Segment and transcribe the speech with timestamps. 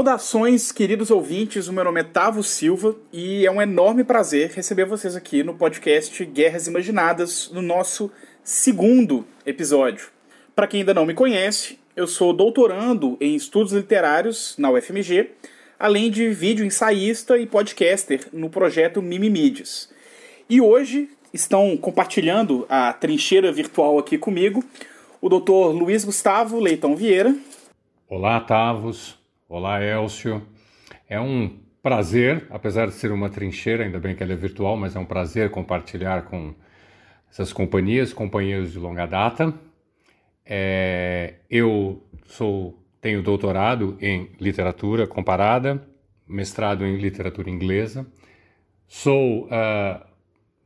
[0.00, 1.68] Saudações, queridos ouvintes.
[1.68, 5.52] O meu nome é Tavo Silva e é um enorme prazer receber vocês aqui no
[5.52, 8.10] podcast Guerras Imaginadas, no nosso
[8.42, 10.08] segundo episódio.
[10.56, 15.32] Para quem ainda não me conhece, eu sou doutorando em estudos literários na UFMG,
[15.78, 19.92] além de vídeo ensaísta e podcaster no projeto Mimimídias.
[20.48, 24.64] E hoje estão compartilhando a trincheira virtual aqui comigo
[25.20, 25.76] o Dr.
[25.78, 27.36] Luiz Gustavo Leitão Vieira.
[28.08, 29.19] Olá, Tavos.
[29.52, 30.46] Olá, Elcio.
[31.08, 34.94] É um prazer, apesar de ser uma trincheira, ainda bem que ela é virtual, mas
[34.94, 36.54] é um prazer compartilhar com
[37.28, 39.52] essas companhias, companheiros de longa data.
[40.46, 45.84] É, eu sou tenho doutorado em literatura comparada,
[46.28, 48.06] mestrado em literatura inglesa.
[48.86, 50.06] Sou uh,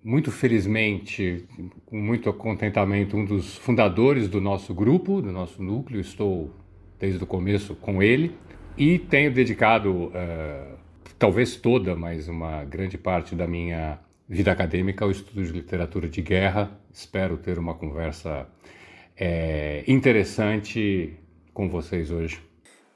[0.02, 1.48] muito felizmente,
[1.86, 6.02] com muito contentamento, um dos fundadores do nosso grupo, do nosso núcleo.
[6.02, 6.54] Estou
[6.98, 8.36] desde o começo com ele
[8.76, 10.78] e tenho dedicado, uh,
[11.18, 16.20] talvez toda, mas uma grande parte da minha vida acadêmica ao estudo de literatura de
[16.22, 16.78] guerra.
[16.92, 18.48] Espero ter uma conversa
[19.16, 21.16] é, interessante
[21.52, 22.40] com vocês hoje.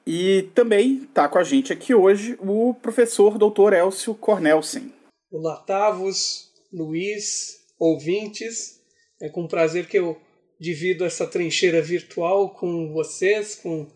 [0.07, 3.75] E também está com a gente aqui hoje o professor Dr.
[3.75, 4.93] Elcio Cornelsen.
[5.31, 8.81] Olá, Tavos, Luiz, ouvintes.
[9.21, 10.17] É com prazer que eu
[10.59, 13.87] divido essa trincheira virtual com vocês, com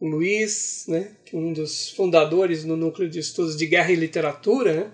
[0.00, 4.92] Luiz, né, é um dos fundadores do Núcleo de Estudos de Guerra e Literatura, né,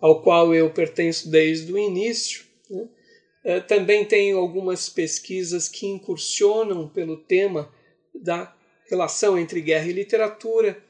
[0.00, 2.44] ao qual eu pertenço desde o início.
[2.70, 2.88] Né.
[3.44, 7.72] É, também tenho algumas pesquisas que incursionam pelo tema
[8.14, 8.54] da
[8.90, 10.82] relação entre guerra e literatura,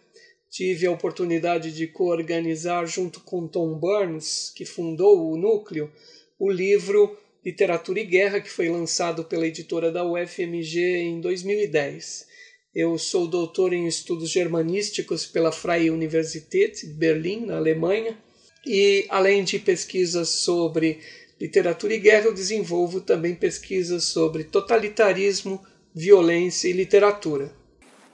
[0.51, 5.93] tive a oportunidade de coorganizar, junto com Tom Burns, que fundou o núcleo,
[6.39, 12.28] o livro Literatura e Guerra, que foi lançado pela editora da UFMG em 2010.
[12.81, 18.17] Eu sou doutor em estudos germanísticos pela Freie Universität Berlim, na Alemanha,
[18.65, 21.01] e além de pesquisas sobre
[21.41, 25.61] literatura e guerra, eu desenvolvo também pesquisas sobre totalitarismo,
[25.93, 27.51] violência e literatura.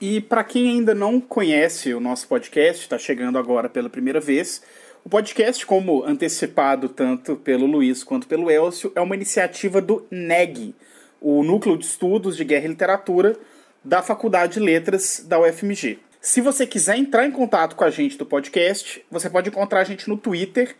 [0.01, 4.63] E para quem ainda não conhece o nosso podcast, está chegando agora pela primeira vez,
[5.03, 10.73] o podcast, como antecipado tanto pelo Luiz quanto pelo Elcio, é uma iniciativa do NEG,
[11.21, 13.37] o Núcleo de Estudos de Guerra e Literatura
[13.85, 15.99] da Faculdade de Letras da UFMG.
[16.19, 19.83] Se você quiser entrar em contato com a gente do podcast, você pode encontrar a
[19.83, 20.75] gente no Twitter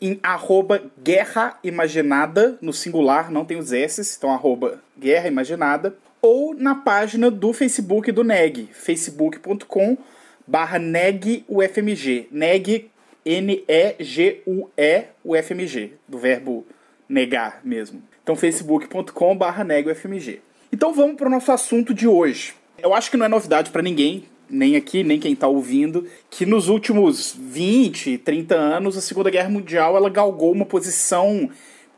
[0.00, 6.54] em arroba Guerra Imaginada, no singular, não tem os S, então arroba Guerra Imaginada ou
[6.54, 9.98] na página do Facebook do NEG, facebook.com
[10.46, 12.90] barra negufmg, neg,
[13.24, 16.64] N-E-G-U-E, UFMG, do verbo
[17.08, 18.02] negar mesmo.
[18.22, 20.40] Então, facebook.com barra negufmg.
[20.76, 22.52] Então, vamos para o nosso assunto de hoje.
[22.82, 26.44] Eu acho que não é novidade para ninguém, nem aqui, nem quem está ouvindo, que
[26.44, 31.48] nos últimos 20, 30 anos, a Segunda Guerra Mundial ela galgou uma posição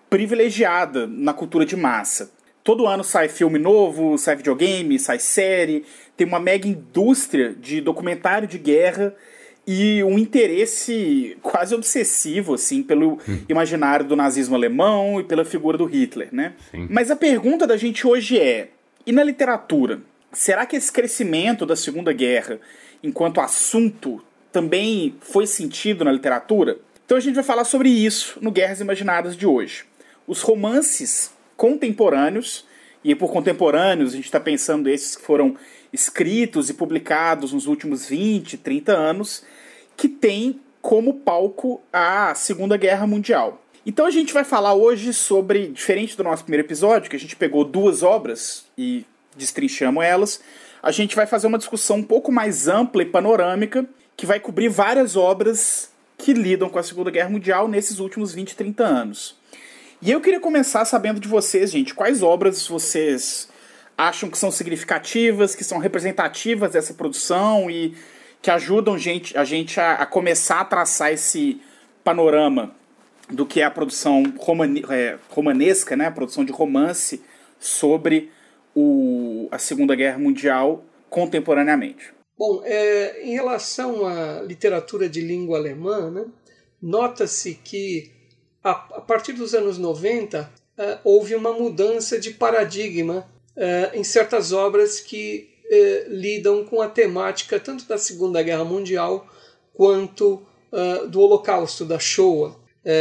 [0.08, 2.30] privilegiada na cultura de massa.
[2.62, 5.84] Todo ano sai filme novo, sai videogame, sai série,
[6.16, 9.12] tem uma mega indústria de documentário de guerra
[9.70, 13.38] e um interesse quase obsessivo assim pelo hum.
[13.50, 16.54] imaginário do nazismo alemão e pela figura do Hitler, né?
[16.70, 16.86] Sim.
[16.88, 18.70] Mas a pergunta da gente hoje é:
[19.06, 20.00] e na literatura,
[20.32, 22.58] será que esse crescimento da Segunda Guerra
[23.02, 26.78] enquanto assunto também foi sentido na literatura?
[27.04, 29.84] Então a gente vai falar sobre isso no Guerras Imaginadas de hoje.
[30.26, 32.64] Os romances contemporâneos,
[33.04, 35.56] e por contemporâneos a gente está pensando esses que foram
[35.92, 39.44] escritos e publicados nos últimos 20, 30 anos,
[39.98, 43.60] que tem como palco a Segunda Guerra Mundial.
[43.84, 47.34] Então a gente vai falar hoje sobre, diferente do nosso primeiro episódio, que a gente
[47.34, 49.04] pegou duas obras e
[49.36, 50.40] destrinchamos elas,
[50.80, 53.84] a gente vai fazer uma discussão um pouco mais ampla e panorâmica,
[54.16, 58.54] que vai cobrir várias obras que lidam com a Segunda Guerra Mundial nesses últimos 20,
[58.54, 59.36] 30 anos.
[60.00, 63.48] E eu queria começar sabendo de vocês, gente, quais obras vocês
[63.96, 67.96] acham que são significativas, que são representativas dessa produção e
[68.40, 71.60] que ajudam gente, a gente a, a começar a traçar esse
[72.04, 72.74] panorama
[73.28, 77.22] do que é a produção romane, é, romanesca, né, a produção de romance
[77.58, 78.30] sobre
[78.74, 82.12] o, a Segunda Guerra Mundial contemporaneamente.
[82.38, 86.24] Bom, é, em relação à literatura de língua alemã, né,
[86.80, 88.12] nota-se que
[88.62, 90.46] a, a partir dos anos 90, uh,
[90.80, 93.26] eh, houve uma mudança de paradigma
[93.56, 99.26] uh, em certas obras que uh, lidam com a temática tanto da Segunda Guerra Mundial
[99.74, 100.42] quanto
[101.08, 102.54] do Holocausto, da Shoah.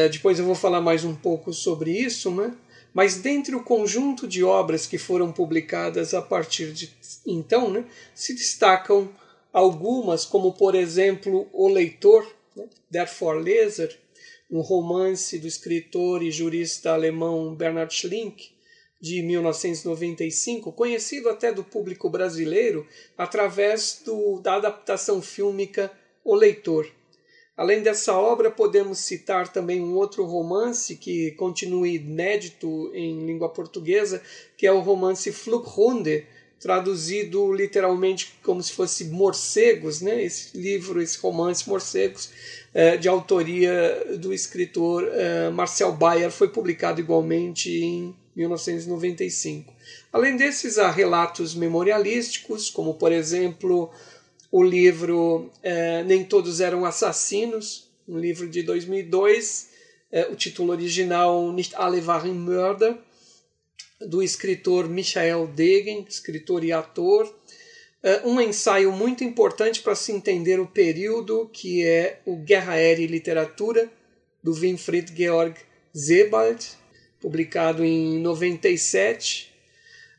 [0.09, 2.55] depois eu vou falar mais um pouco sobre isso, né?
[2.97, 6.91] mas dentre o conjunto de obras que foram publicadas a partir de
[7.27, 7.85] então, né,
[8.15, 9.07] se destacam
[9.53, 12.65] algumas, como por exemplo O Leitor, né?
[12.89, 13.95] Therefore Leser,
[14.49, 18.49] um romance do escritor e jurista alemão Bernhard Schlink,
[18.99, 25.91] de 1995, conhecido até do público brasileiro através do, da adaptação fílmica
[26.23, 26.87] O Leitor.
[27.55, 34.21] Além dessa obra, podemos citar também um outro romance que continua inédito em língua portuguesa,
[34.55, 36.27] que é o romance Flughunde,
[36.59, 40.23] traduzido literalmente como se fosse morcegos, né?
[40.23, 42.31] Esse livro, esse romance Morcegos,
[42.73, 49.73] é, de autoria do escritor é, Marcel Bayer, foi publicado igualmente em 1995.
[50.13, 53.91] Além desses, há relatos memorialísticos, como por exemplo
[54.51, 59.69] o livro é, Nem Todos Eram Assassinos, um livro de 2002,
[60.11, 62.95] é, o título original Nicht alle waren Mörder,
[63.99, 67.33] do escritor Michael Degen, escritor e ator.
[68.03, 73.03] É, um ensaio muito importante para se entender o período, que é o Guerra Aérea
[73.03, 73.91] e Literatura,
[74.43, 75.57] do Winfried Georg
[75.93, 76.63] Sebald,
[77.21, 79.53] publicado em 97.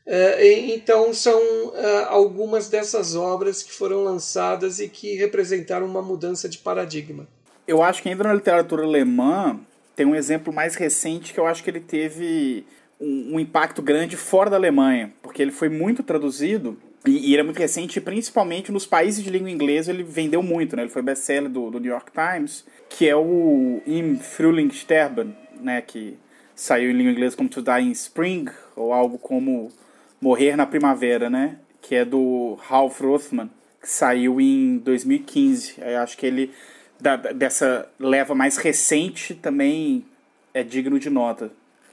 [0.05, 0.43] Uh,
[0.73, 6.57] então, são uh, algumas dessas obras que foram lançadas e que representaram uma mudança de
[6.57, 7.27] paradigma.
[7.67, 9.59] Eu acho que ainda na literatura alemã
[9.95, 12.65] tem um exemplo mais recente que eu acho que ele teve
[12.99, 17.43] um, impacto grande fora da Alemanha, porque ele foi muito traduzido e, e ele é
[17.43, 20.83] muito recente, principalmente nos países de língua inglesa ele vendeu muito, né?
[20.83, 25.81] Ele foi best-seller do, do New York Times, que é o Im Frühling sterben, né?
[25.81, 26.17] Que
[26.59, 29.71] saiu em língua inglesa como To Die in Spring, ou algo como
[30.19, 31.55] Morrer na Primavera, né?
[31.81, 33.49] Que é do Ralph Rothman,
[33.81, 35.75] que saiu em 2015.
[35.77, 36.53] Eu acho que ele,
[36.99, 40.05] da, dessa leva mais recente, também
[40.53, 41.49] é digno de nota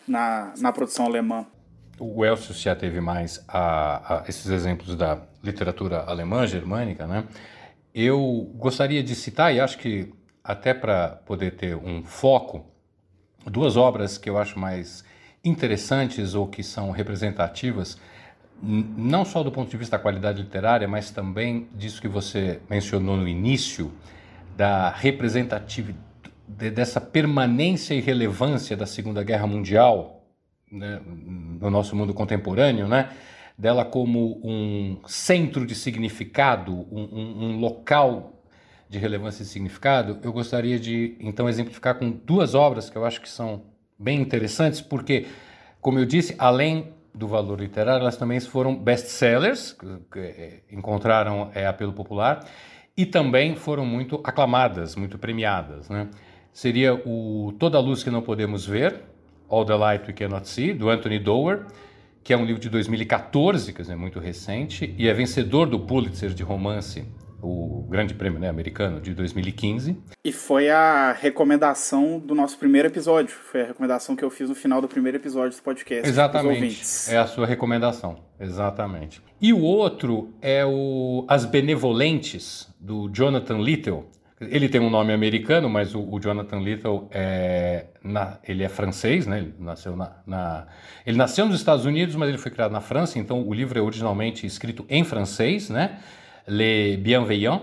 [0.07, 1.47] na, na produção alemã.
[2.01, 7.25] O Elcio já teve mais a, a esses exemplos da literatura alemã, germânica, né?
[7.95, 12.67] Eu gostaria de citar, e acho que até para poder ter um foco,
[13.47, 15.05] duas obras que eu acho mais
[15.45, 17.99] interessantes ou que são representativas
[18.63, 23.17] não só do ponto de vista da qualidade literária, mas também disso que você mencionou
[23.17, 23.93] no início,
[24.57, 26.07] da representatividade,
[26.49, 30.23] dessa permanência e relevância da Segunda Guerra Mundial
[30.71, 33.11] né, no nosso mundo contemporâneo, né?
[33.59, 38.36] dela como um centro de significado, um, um, um local
[38.89, 43.21] de relevância e significado, eu gostaria de então exemplificar com duas obras que eu acho
[43.21, 43.65] que são
[43.99, 45.27] bem interessantes, porque,
[45.81, 51.67] como eu disse, além do valor literário, elas também foram best-sellers, que é, encontraram é,
[51.67, 52.47] apelo popular,
[52.97, 55.89] e também foram muito aclamadas, muito premiadas.
[55.89, 56.09] Né?
[56.53, 59.03] Seria o Toda a Luz que Não Podemos Ver,
[59.49, 61.67] All the Light We Cannot See, do Anthony Doerr,
[62.23, 66.31] que é um livro de 2014, quer dizer, muito recente, e é vencedor do Pulitzer
[66.31, 67.05] de romance
[67.43, 69.97] o Grande Prêmio né, americano de 2015.
[70.25, 73.35] E foi a recomendação do nosso primeiro episódio.
[73.35, 76.09] Foi a recomendação que eu fiz no final do primeiro episódio do podcast.
[76.09, 76.83] Exatamente.
[77.09, 78.19] É a sua recomendação.
[78.39, 79.23] Exatamente.
[79.41, 84.07] E o outro é o As Benevolentes, do Jonathan Little.
[84.39, 89.27] Ele tem um nome americano, mas o, o Jonathan Little é, na, ele é francês,
[89.27, 89.39] né?
[89.39, 90.67] Ele nasceu na, na,
[91.07, 93.19] ele nasceu nos Estados Unidos, mas ele foi criado na França.
[93.19, 95.99] Então o livro é originalmente escrito em francês, né?
[96.49, 97.63] Les Bienveillants,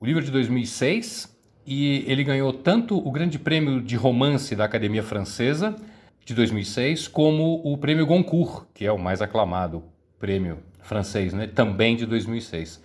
[0.00, 5.02] o livro de 2006, e ele ganhou tanto o Grande Prêmio de Romance da Academia
[5.02, 5.76] Francesa
[6.24, 9.84] de 2006, como o Prêmio Goncourt, que é o mais aclamado
[10.18, 11.46] prêmio francês, né?
[11.46, 12.82] também de 2006.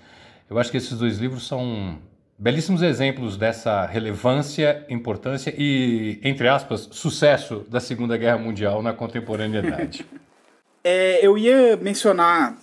[0.49, 1.97] Eu acho que esses dois livros são
[2.37, 10.05] belíssimos exemplos dessa relevância, importância e, entre aspas, sucesso da Segunda Guerra Mundial na contemporaneidade.
[10.83, 12.57] é, eu ia mencionar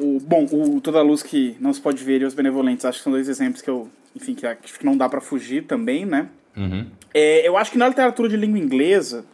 [0.00, 2.98] o, bom, o Toda a Luz que não se pode ver e Os Benevolentes, acho
[2.98, 6.04] que são dois exemplos que eu, enfim, que acho que não dá para fugir também,
[6.04, 6.28] né?
[6.56, 6.86] Uhum.
[7.14, 9.24] É, eu acho que na literatura de língua inglesa,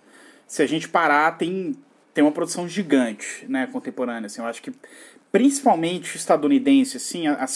[0.46, 1.74] se a gente parar, tem,
[2.12, 4.72] tem uma produção gigante, né, contemporânea, assim, eu acho que
[5.32, 7.46] principalmente estadunidense, assim, a, a,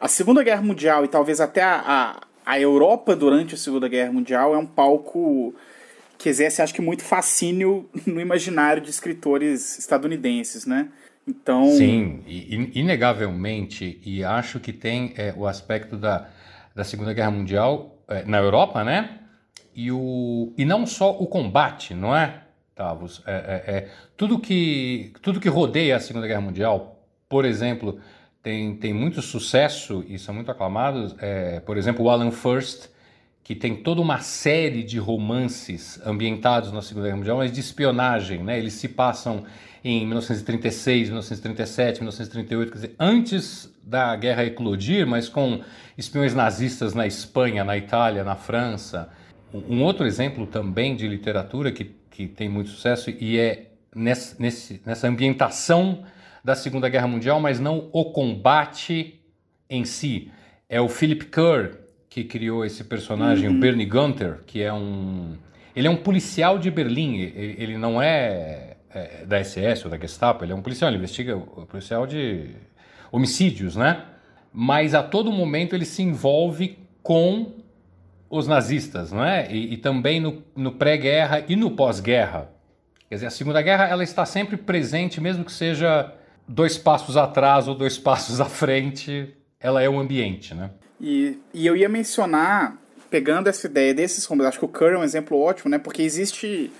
[0.00, 4.12] a Segunda Guerra Mundial e talvez até a, a, a Europa durante a Segunda Guerra
[4.12, 5.54] Mundial é um palco
[6.16, 10.88] que exerce, acho que, muito fascínio no imaginário de escritores estadunidenses, né?
[11.28, 11.68] Então...
[11.72, 16.26] Sim, inegavelmente, e acho que tem é, o aspecto da,
[16.74, 19.18] da Segunda Guerra Mundial é, na Europa, né?
[19.74, 22.42] E, o, e não só o combate, não é,
[22.74, 23.22] Tavos?
[23.26, 28.00] É, é, é, tudo, que, tudo que rodeia a Segunda Guerra Mundial, por exemplo,
[28.42, 31.14] tem, tem muito sucesso e são muito aclamados.
[31.18, 32.88] É, por exemplo, o Alan First,
[33.44, 38.42] que tem toda uma série de romances ambientados na Segunda Guerra Mundial, mas de espionagem,
[38.42, 38.58] né?
[38.58, 39.44] Eles se passam
[39.84, 45.60] em 1936, 1937, 1938, quer dizer, antes da guerra eclodir, mas com
[45.96, 49.08] espiões nazistas na Espanha, na Itália, na França.
[49.52, 54.82] Um outro exemplo também de literatura que, que tem muito sucesso e é nessa, nesse,
[54.84, 56.04] nessa ambientação
[56.44, 59.20] da Segunda Guerra Mundial, mas não o combate
[59.68, 60.30] em si.
[60.68, 63.56] É o Philip Kerr que criou esse personagem, uhum.
[63.56, 65.36] o Bernie Gunther, que é um.
[65.76, 68.67] Ele é um policial de Berlim, ele, ele não é,
[68.98, 72.50] é, da SS ou da Gestapo, ele é um policial, ele investiga o policial de
[73.12, 74.04] homicídios, né?
[74.52, 77.54] Mas a todo momento ele se envolve com
[78.28, 79.50] os nazistas, não é?
[79.50, 82.50] E, e também no, no pré-guerra e no pós-guerra.
[83.08, 86.12] Quer dizer, a Segunda Guerra ela está sempre presente, mesmo que seja
[86.46, 90.70] dois passos atrás ou dois passos à frente, ela é o ambiente, né?
[91.00, 92.76] E, e eu ia mencionar,
[93.08, 95.78] pegando essa ideia desses romances, acho que o Curry é um exemplo ótimo, né?
[95.78, 96.70] Porque existe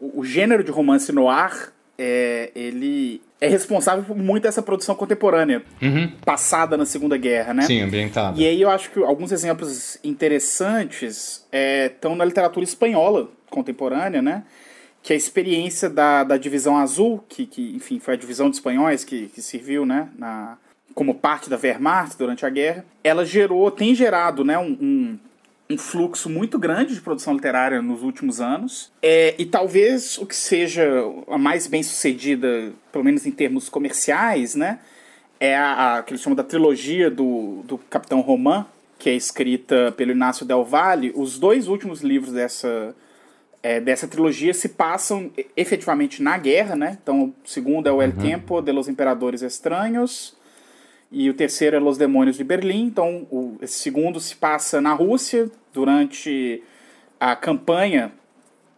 [0.00, 4.94] o, o gênero de romance no ar, é, ele é responsável por muito essa produção
[4.94, 6.10] contemporânea, uhum.
[6.24, 7.62] passada na Segunda Guerra, né?
[7.62, 8.40] Sim, ambientada.
[8.40, 11.46] E aí eu acho que alguns exemplos interessantes
[11.86, 14.44] estão é, na literatura espanhola contemporânea, né?
[15.02, 18.56] Que é a experiência da, da Divisão Azul, que, que, enfim, foi a divisão de
[18.56, 20.08] espanhóis que, que serviu, né?
[20.18, 20.56] Na,
[20.94, 22.84] como parte da Wehrmacht durante a guerra.
[23.02, 24.56] Ela gerou, tem gerado, né?
[24.56, 25.18] um, um
[25.68, 28.92] um fluxo muito grande de produção literária nos últimos anos.
[29.02, 30.84] É, e talvez o que seja
[31.28, 34.80] a mais bem sucedida, pelo menos em termos comerciais, né?
[35.40, 38.66] É a, a que eles chamam da trilogia do, do Capitão Román,
[38.98, 41.12] que é escrita pelo Inácio Del Valle.
[41.14, 42.94] Os dois últimos livros dessa,
[43.62, 46.98] é, dessa trilogia se passam efetivamente na guerra, né?
[47.02, 48.16] Então, o segundo é o El uhum.
[48.16, 50.36] Tempo de los Imperadores Estranhos
[51.10, 52.86] e o terceiro é Los Demônios de Berlim.
[52.86, 56.62] Então, o, esse segundo se passa na Rússia durante
[57.20, 58.12] a campanha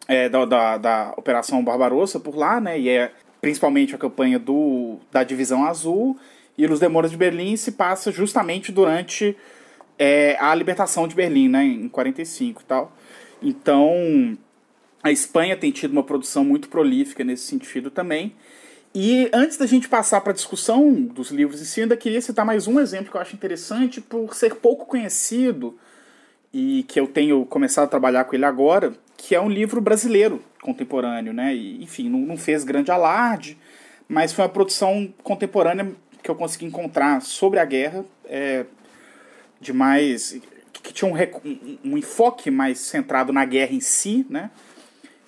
[0.07, 2.79] é, da, da, da, Operação Barbarossa por lá, né?
[2.79, 6.19] E é principalmente a campanha do, da Divisão Azul.
[6.59, 9.37] E Los Demônios de Berlim se passa justamente durante
[9.99, 11.65] é, a libertação de Berlim, né?
[11.65, 12.93] Em 45 e tal.
[13.43, 14.37] Então,
[15.03, 18.35] a Espanha tem tido uma produção muito prolífica nesse sentido também.
[18.99, 22.47] E antes da gente passar para a discussão dos livros em si, ainda queria citar
[22.47, 25.79] mais um exemplo que eu acho interessante por ser pouco conhecido
[26.51, 30.43] e que eu tenho começado a trabalhar com ele agora, que é um livro brasileiro
[30.63, 31.55] contemporâneo, né?
[31.55, 33.59] E, enfim, não, não fez grande alarde,
[34.09, 38.65] mas foi uma produção contemporânea que eu consegui encontrar sobre a guerra, é,
[39.61, 40.41] de mais
[40.83, 44.51] que tinha um, um, enfoque mais centrado na guerra em si, né?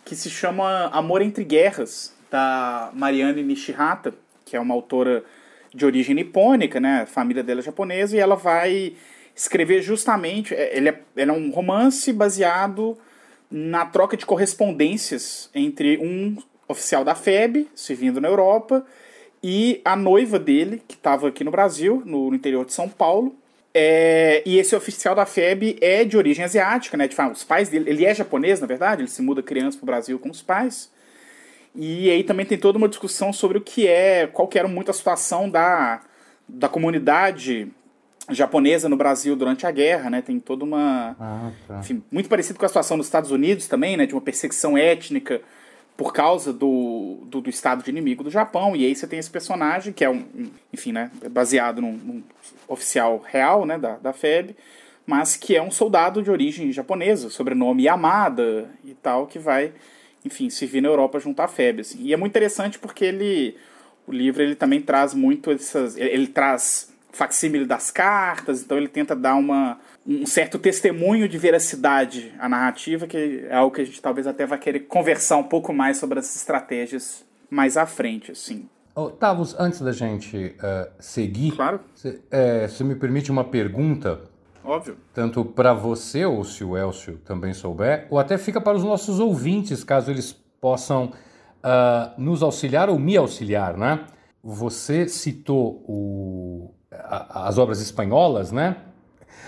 [0.06, 5.25] Que se chama Amor entre Guerras, da Mariane Nishihata, que é uma autora
[5.75, 7.02] de origem nipônica, né?
[7.02, 8.94] A família dela é japonesa, e ela vai
[9.35, 10.54] escrever justamente.
[10.54, 12.99] É, ele é, ele é um romance baseado
[13.50, 18.85] na troca de correspondências entre um oficial da FEB, servindo na Europa,
[19.42, 23.35] e a noiva dele, que estava aqui no Brasil, no, interior de São Paulo.
[23.73, 27.06] É, e esse oficial da FEB é de origem asiática, né?
[27.06, 29.87] De, os pais dele, ele é japonês, na verdade, ele se muda criança para o
[29.87, 30.90] Brasil com os pais.
[31.80, 34.90] E aí também tem toda uma discussão sobre o que é, qual que era muito
[34.90, 36.00] a situação da,
[36.49, 37.68] da comunidade
[38.30, 40.20] japonesa no Brasil durante a guerra, né?
[40.20, 41.14] Tem toda uma.
[41.20, 41.78] Ah, tá.
[41.78, 44.06] enfim, muito parecido com a situação nos Estados Unidos também, né?
[44.06, 45.40] De uma perseguição étnica
[45.97, 48.75] por causa do, do, do estado de inimigo do Japão.
[48.75, 50.50] E aí você tem esse personagem, que é um.
[50.73, 51.12] Enfim, né?
[51.30, 52.23] Baseado num, num
[52.66, 53.78] oficial real, né?
[53.78, 54.56] Da, da FEB,
[55.06, 59.73] mas que é um soldado de origem japonesa, sobrenome Yamada e tal, que vai
[60.25, 61.82] enfim, servir na Europa junto à febre.
[61.82, 61.98] Assim.
[62.02, 63.56] E é muito interessante porque ele,
[64.06, 65.96] o livro ele também traz muito essas.
[65.96, 71.37] Ele, ele traz facsímile das cartas, então ele tenta dar uma, um certo testemunho de
[71.37, 75.44] veracidade à narrativa, que é algo que a gente talvez até vai querer conversar um
[75.44, 78.68] pouco mais sobre as estratégias mais à frente, assim.
[78.94, 81.80] Oh, Tavos, antes da gente uh, seguir, claro.
[81.94, 84.20] se, é, se me permite uma pergunta
[84.64, 84.96] Óbvio.
[85.14, 89.20] Tanto para você, ou se o Elcio também souber, ou até fica para os nossos
[89.20, 91.12] ouvintes, caso eles possam
[91.58, 94.00] uh, nos auxiliar ou me auxiliar, né?
[94.42, 98.76] Você citou o, a, as obras espanholas, né?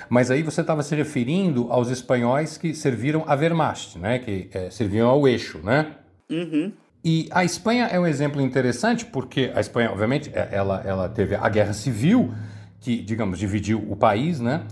[0.08, 4.18] Mas aí você estava se referindo aos espanhóis que serviram a Wehrmacht, né?
[4.18, 5.94] Que é, serviam ao eixo, né?
[6.28, 6.72] Uhum.
[7.04, 11.34] E a Espanha é um exemplo interessante porque a Espanha, obviamente, é, ela, ela teve
[11.34, 12.34] a Guerra Civil,
[12.80, 14.64] que, digamos, dividiu o país, né?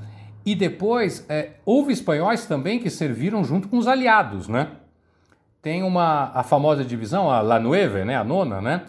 [0.48, 4.68] E depois, é, houve espanhóis também que serviram junto com os aliados, né?
[5.60, 8.16] Tem uma, a famosa divisão, a La Nueve, né?
[8.16, 8.84] a nona, né?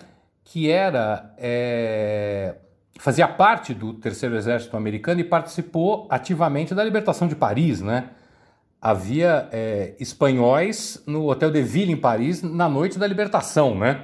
[0.45, 2.55] Que era, é,
[2.97, 8.11] fazia parte do Terceiro Exército Americano e participou ativamente da libertação de Paris, né?
[8.81, 13.99] havia é, espanhóis no Hotel de Ville em Paris na noite da libertação, né?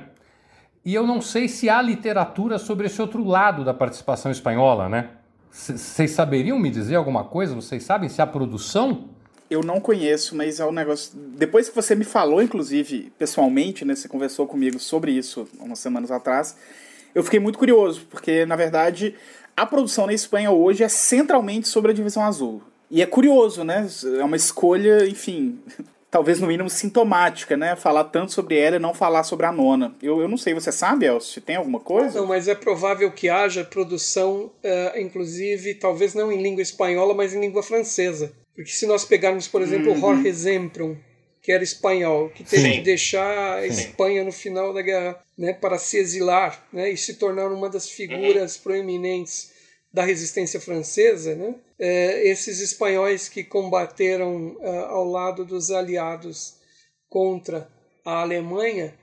[0.83, 5.11] E eu não sei se há literatura sobre esse outro lado da participação espanhola, né?
[5.55, 7.55] Vocês saberiam me dizer alguma coisa?
[7.55, 9.05] Vocês sabem se há produção?
[9.49, 11.13] Eu não conheço, mas é um negócio.
[11.15, 13.95] Depois que você me falou, inclusive, pessoalmente, né?
[13.95, 16.57] Você conversou comigo sobre isso umas semanas atrás.
[17.15, 19.15] Eu fiquei muito curioso, porque, na verdade,
[19.55, 22.61] a produção na Espanha hoje é centralmente sobre a divisão azul.
[22.91, 23.87] E é curioso, né?
[24.19, 25.57] É uma escolha, enfim,
[26.15, 27.75] talvez no mínimo sintomática, né?
[27.75, 29.93] Falar tanto sobre ela e não falar sobre a nona.
[30.01, 31.41] Eu, eu não sei, você sabe, Elcio?
[31.41, 32.21] Tem alguma coisa?
[32.21, 37.33] Não, mas é provável que haja produção, uh, inclusive, talvez não em língua espanhola, mas
[37.33, 38.31] em língua francesa.
[38.55, 39.99] Porque se nós pegarmos, por exemplo, uhum.
[39.99, 40.95] Jorge Zempron,
[41.41, 42.71] que era espanhol, que teve Sim.
[42.75, 47.15] que deixar a Espanha no final da guerra né, para se exilar né, e se
[47.15, 49.51] tornar uma das figuras proeminentes
[49.95, 51.55] da resistência francesa, né?
[51.79, 56.55] É, esses espanhóis que combateram é, ao lado dos aliados
[57.09, 57.69] contra
[58.03, 58.93] a Alemanha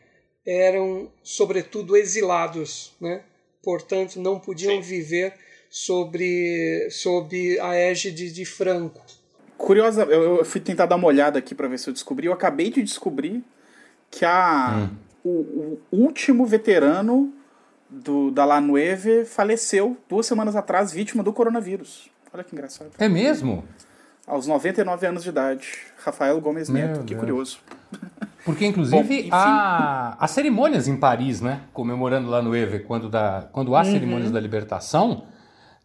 [0.47, 3.23] eram, sobretudo, exilados, né?
[3.63, 4.81] portanto, não podiam Sim.
[4.83, 5.33] viver
[5.71, 9.01] sobre, sob a égide de Franco.
[9.57, 12.27] Curiosa, eu, eu fui tentar dar uma olhada aqui para ver se eu descobri.
[12.27, 13.43] Eu acabei de descobrir
[14.11, 14.97] que a, hum.
[15.25, 17.33] o, o último veterano
[17.93, 22.09] do, da La Nueve faleceu duas semanas atrás, vítima do coronavírus.
[22.33, 22.91] Olha que engraçado.
[22.99, 23.65] É mesmo?
[24.27, 25.69] Aos 99 anos de idade.
[26.03, 27.07] Rafael Gomes Meu Neto, Deus.
[27.07, 27.59] que curioso.
[28.45, 31.61] Porque, inclusive, Bom, há, há cerimônias em Paris, né?
[31.73, 33.93] Comemorando La Nueve, quando, dá, quando há uhum.
[33.93, 35.25] cerimônias da libertação,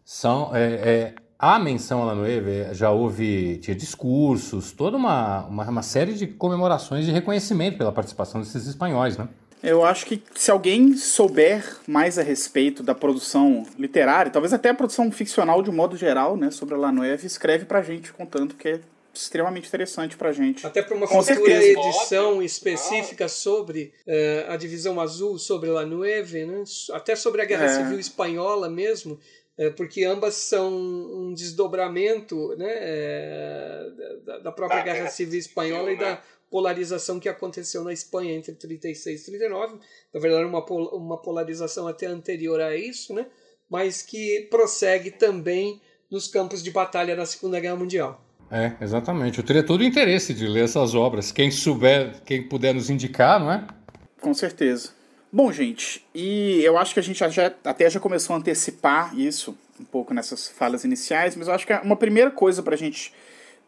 [0.04, 5.68] são, é, é, há menção a La Nueve, já houve tinha discursos, toda uma, uma,
[5.68, 9.28] uma série de comemorações de reconhecimento pela participação desses espanhóis, né?
[9.62, 14.74] Eu acho que se alguém souber mais a respeito da produção literária, talvez até a
[14.74, 18.68] produção ficcional de um modo geral, né, sobre a Lanoeve, escreve pra gente contando, que
[18.68, 18.80] é
[19.12, 20.66] extremamente interessante pra gente.
[20.66, 21.80] Até para uma Com futura certeza.
[21.80, 23.28] edição específica ah.
[23.28, 26.62] sobre uh, a divisão azul, sobre La Nueve, né?
[26.92, 27.68] até sobre a Guerra é.
[27.68, 29.18] Civil Espanhola mesmo,
[29.58, 35.98] uh, porque ambas são um desdobramento né, uh, da, da, própria Guerra Civil Espanhola e
[35.98, 39.78] da polarização que aconteceu na Espanha entre 36 e 39,
[40.12, 43.26] na verdade uma, uma polarização até anterior a isso, né?
[43.70, 45.80] mas que prossegue também
[46.10, 48.24] nos campos de batalha da Segunda Guerra Mundial.
[48.50, 49.38] É, exatamente.
[49.38, 51.30] Eu teria todo o interesse de ler essas obras.
[51.30, 53.66] Quem souber, quem puder nos indicar, não é?
[54.20, 54.90] Com certeza.
[55.30, 59.56] Bom, gente, e eu acho que a gente já, até já começou a antecipar isso
[59.78, 63.12] um pouco nessas falas iniciais, mas eu acho que uma primeira coisa para a gente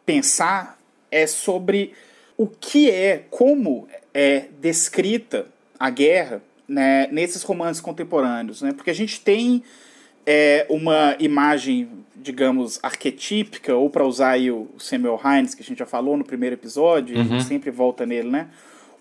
[0.07, 0.79] pensar
[1.11, 1.93] é sobre
[2.41, 5.47] o que é, como é descrita
[5.79, 8.73] a guerra né, nesses romances contemporâneos, né?
[8.73, 9.63] Porque a gente tem
[10.25, 15.81] é, uma imagem, digamos, arquetípica, ou para usar aí o Samuel Hines, que a gente
[15.81, 17.21] já falou no primeiro episódio, uhum.
[17.21, 17.41] a gente uhum.
[17.41, 18.49] sempre volta nele, né?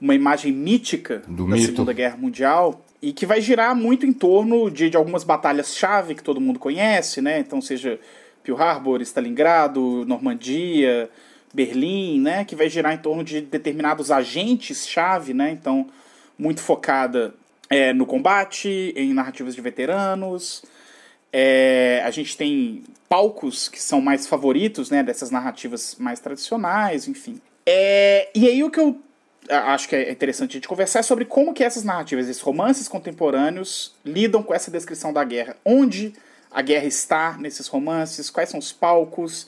[0.01, 1.67] Uma imagem mítica Do da mito.
[1.67, 6.23] Segunda Guerra Mundial, e que vai girar muito em torno de, de algumas batalhas-chave que
[6.23, 7.39] todo mundo conhece, né?
[7.39, 7.97] Então, seja
[8.43, 11.09] Pearl Harbor, Stalingrado, Normandia,
[11.53, 15.87] Berlim, né, que vai girar em torno de determinados agentes-chave, né, então
[16.37, 17.33] muito focada
[17.69, 20.63] é, no combate, em narrativas de veteranos.
[21.31, 27.39] É, a gente tem palcos que são mais favoritos, né, dessas narrativas mais tradicionais, enfim.
[27.65, 28.99] É, e aí o que eu
[29.49, 32.87] acho que é interessante a gente conversar é sobre como que essas narrativas, esses romances
[32.87, 35.55] contemporâneos lidam com essa descrição da guerra.
[35.65, 36.13] Onde
[36.51, 39.47] a guerra está nesses romances, quais são os palcos,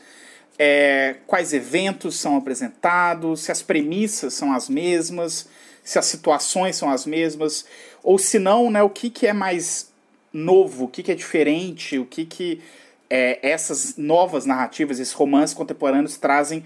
[0.63, 5.49] é, quais eventos são apresentados, se as premissas são as mesmas,
[5.83, 7.65] se as situações são as mesmas,
[8.03, 9.91] ou se não, né, o que, que é mais
[10.31, 12.61] novo, o que, que é diferente, o que, que
[13.09, 16.63] é, essas novas narrativas, esses romances contemporâneos trazem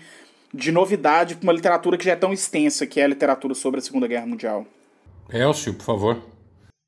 [0.54, 3.80] de novidade para uma literatura que já é tão extensa, que é a literatura sobre
[3.80, 4.68] a Segunda Guerra Mundial.
[5.30, 6.22] Elcio, por favor.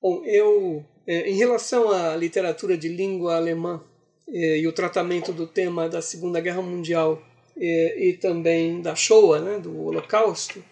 [0.01, 3.81] Bom, eu, é, em relação à literatura de língua alemã,
[4.27, 7.21] e, e o tratamento do tema da Segunda Guerra Mundial
[7.55, 10.63] e, e também da Shoah, né, do Holocausto,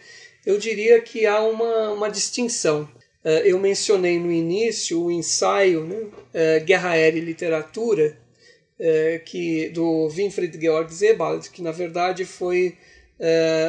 [0.45, 2.87] eu diria que há uma, uma distinção.
[3.23, 8.15] Uh, eu mencionei no início o ensaio né, uh, Guerra Aérea e Literatura,
[8.79, 12.77] uh, que, do Winfried Georg Sebald, que na verdade foi,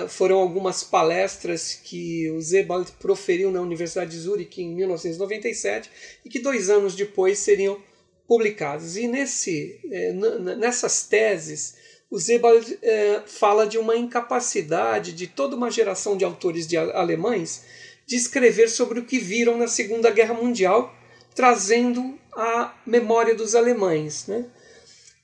[0.08, 5.88] foram algumas palestras que o Sebald proferiu na Universidade de Zurich em 1997
[6.24, 7.80] e que dois anos depois seriam
[8.26, 8.96] publicadas.
[8.96, 10.12] E nesse, é,
[10.56, 11.76] nessas teses,
[12.10, 17.64] o Sebald é, fala de uma incapacidade de toda uma geração de autores de alemães
[18.06, 20.94] de escrever sobre o que viram na Segunda Guerra Mundial,
[21.34, 24.26] trazendo a memória dos alemães.
[24.28, 24.44] Né?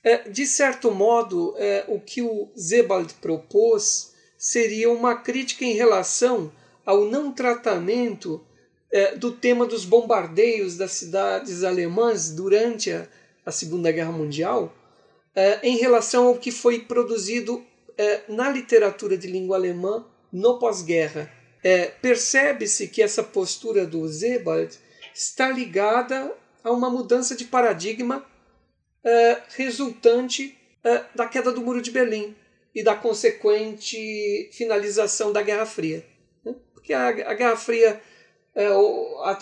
[0.03, 1.55] É, de certo modo,
[1.87, 6.51] o que o Sebald propôs seria uma crítica em relação
[6.85, 8.45] ao não tratamento
[8.93, 13.07] é, do tema dos bombardeios das cidades alemãs durante a,
[13.45, 14.73] a Segunda Guerra Mundial,
[15.35, 17.61] é, em relação ao que foi produzido
[17.97, 21.31] é, na literatura de língua alemã no pós-guerra.
[21.63, 24.77] É, Percebe-se que essa postura do Sebald
[25.13, 28.25] está ligada a uma mudança de paradigma
[29.03, 32.35] é, resultante é, da queda do Muro de Berlim
[32.73, 36.05] e da consequente finalização da Guerra Fria.
[36.43, 36.55] Né?
[36.73, 38.01] Porque a, a, Guerra Fria,
[38.55, 38.69] é,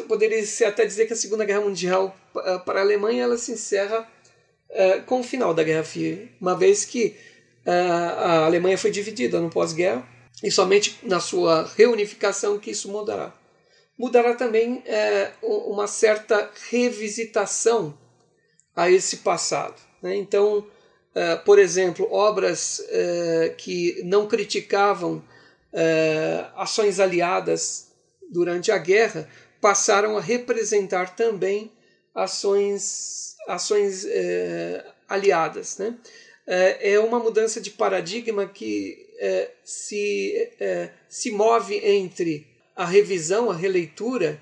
[0.08, 4.08] poderia-se até dizer que a Segunda Guerra Mundial é, para a Alemanha ela se encerra
[4.69, 7.17] é, com o final da Guerra Fria, uma vez que
[7.65, 10.08] é, a Alemanha foi dividida no pós-guerra
[10.41, 13.34] e somente na sua reunificação que isso mudará.
[14.00, 14.84] Mudará também
[15.43, 17.95] uma certa revisitação
[18.76, 19.80] a esse passado.
[20.02, 20.15] Né?
[20.15, 20.65] Então,
[21.45, 22.82] por exemplo, obras
[23.60, 25.24] que não criticavam
[26.56, 27.91] ações aliadas
[28.32, 29.28] durante a guerra
[29.60, 31.72] passaram a representar também
[32.15, 35.78] ações, ações é, aliadas.
[35.78, 35.96] Né?
[36.48, 43.52] É, é uma mudança de paradigma que é, se, é, se move entre a revisão,
[43.52, 44.41] a releitura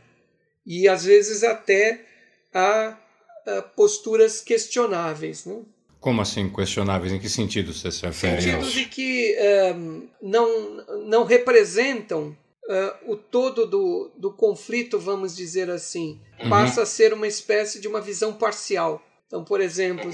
[0.66, 2.06] e às vezes até
[2.54, 2.98] a,
[3.46, 5.46] a posturas questionáveis.
[5.46, 5.62] Né?
[6.00, 7.12] Como assim questionáveis?
[7.12, 8.42] Em que sentido você se refere?
[8.42, 9.36] Sentido de que
[9.76, 12.38] um, não, não representam
[12.70, 16.22] uh, o todo do, do conflito, vamos dizer assim.
[16.42, 16.50] Uhum.
[16.50, 19.02] Passa a ser uma espécie de uma visão parcial.
[19.28, 20.10] Então, por exemplo,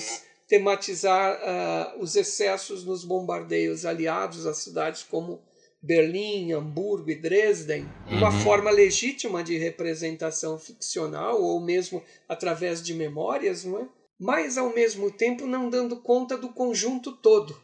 [0.47, 5.41] tematizar uh, os excessos nos bombardeios aliados a cidades como
[5.81, 8.17] Berlim, Hamburgo e Dresden, uhum.
[8.17, 13.87] uma forma legítima de representação ficcional ou mesmo através de memórias, não é?
[14.19, 17.55] mas ao mesmo tempo não dando conta do conjunto todo.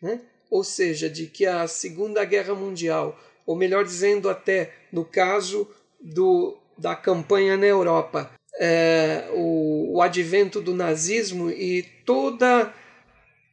[0.00, 0.20] Né?
[0.50, 5.66] Ou seja, de que a Segunda Guerra Mundial, ou melhor dizendo, até no caso
[5.98, 8.30] do, da campanha na Europa,
[8.60, 12.70] é, o, o, advento do nazismo e toda,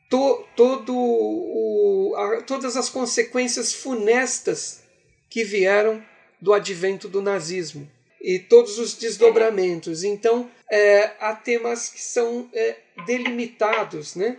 [0.10, 4.84] to, todo o, a, todas as consequências funestas
[5.30, 6.04] que vieram
[6.42, 7.90] do advento do nazismo
[8.22, 10.04] e todos os desdobramentos.
[10.04, 14.36] Então, é, há temas que são é, delimitados, né?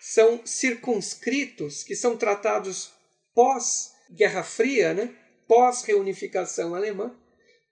[0.00, 2.90] são circunscritos, que são tratados
[4.14, 5.10] pós-Guerra Fria, né?
[5.46, 7.12] pós-reunificação alemã,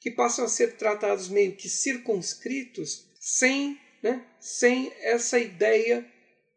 [0.01, 4.23] que passam a ser tratados meio que circunscritos, sem, né?
[4.41, 6.05] sem essa ideia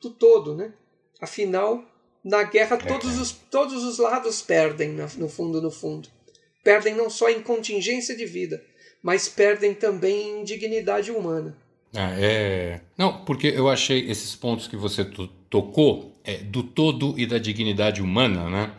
[0.01, 0.55] do todo.
[0.55, 0.73] Né?
[1.21, 1.85] Afinal,
[2.23, 6.09] na guerra, todos os, todos os lados perdem, no fundo, no fundo.
[6.63, 8.63] Perdem não só em contingência de vida,
[9.01, 11.55] mas perdem também dignidade humana.
[11.93, 12.81] Ah, é...
[12.97, 15.05] Não, porque eu achei esses pontos que você
[15.49, 18.75] tocou, é, do todo e da dignidade humana, né,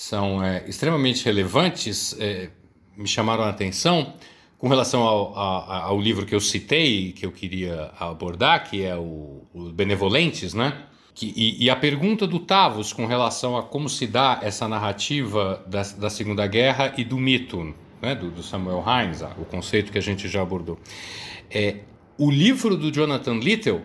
[0.00, 2.48] são é, extremamente relevantes, é,
[2.96, 4.14] me chamaram a atenção
[4.56, 8.96] com relação ao, ao, ao, livro que eu citei, que eu queria abordar, que é
[8.96, 10.86] o, o Benevolentes, né?
[11.14, 15.62] Que, e, e, a pergunta do Tavos com relação a como se dá essa narrativa
[15.66, 19.98] da, da Segunda Guerra e do mito, né, do, do, Samuel Hines, o conceito que
[19.98, 20.78] a gente já abordou.
[21.50, 21.80] É,
[22.16, 23.82] o livro do Jonathan Little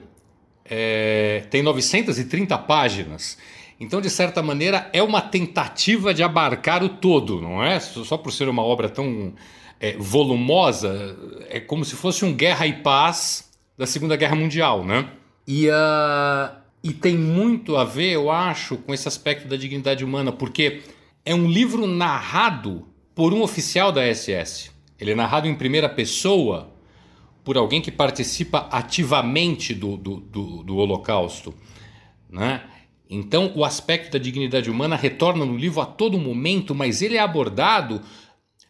[0.63, 3.38] é, tem 930 páginas.
[3.79, 7.79] Então, de certa maneira, é uma tentativa de abarcar o todo, não é?
[7.79, 9.33] Só por ser uma obra tão
[9.79, 11.17] é, volumosa,
[11.49, 15.09] é como se fosse um Guerra e Paz da Segunda Guerra Mundial, né?
[15.45, 20.31] E, uh, e tem muito a ver, eu acho, com esse aspecto da dignidade humana,
[20.31, 20.81] porque
[21.25, 24.71] é um livro narrado por um oficial da SS.
[24.99, 26.71] Ele é narrado em primeira pessoa
[27.43, 31.53] por alguém que participa ativamente do, do, do, do Holocausto.
[32.29, 32.61] Né?
[33.09, 37.19] Então, o aspecto da dignidade humana retorna no livro a todo momento, mas ele é
[37.19, 38.01] abordado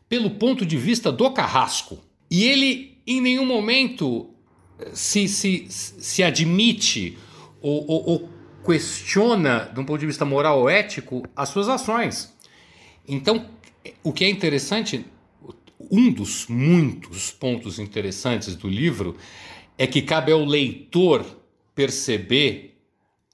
[0.09, 1.99] pelo ponto de vista do carrasco.
[2.29, 4.29] E ele, em nenhum momento,
[4.93, 7.17] se, se, se admite
[7.61, 8.29] ou, ou, ou
[8.65, 12.33] questiona, de um ponto de vista moral ou ético, as suas ações.
[13.07, 13.49] Então,
[14.03, 15.05] o que é interessante,
[15.91, 19.15] um dos muitos pontos interessantes do livro
[19.77, 21.25] é que cabe ao leitor
[21.73, 22.74] perceber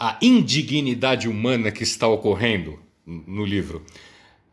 [0.01, 3.85] a indignidade humana que está ocorrendo no livro.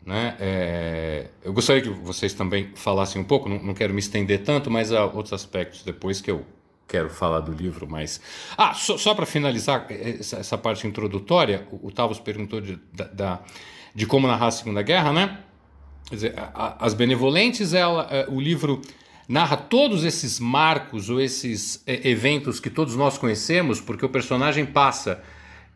[0.04, 0.36] Né?
[0.38, 4.70] É, eu gostaria que vocês também falassem um pouco, não, não, quero me estender tanto,
[4.70, 6.44] mas há outros aspectos depois que eu
[6.86, 7.88] quero falar do livro.
[7.88, 8.20] Mas
[8.58, 12.78] ah, só, só para finalizar essa, essa, parte introdutória, o, o Tavos perguntou de,
[13.14, 13.40] da,
[13.94, 15.38] de como narrar a Segunda Guerra, né?
[16.10, 18.82] Quer dizer, As Benevolentes, ela, é, o livro
[19.26, 24.64] narra todos esses marcos ou esses é, eventos que todos nós conhecemos, porque o personagem
[24.64, 25.22] passa,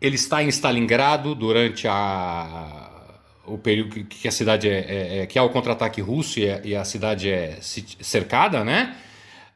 [0.02, 2.90] ele está em Stalingrado durante a,
[3.46, 6.60] o período que, a cidade é, é, é que há o contra-ataque russo e a,
[6.64, 8.96] e a, cidade é cercada, né?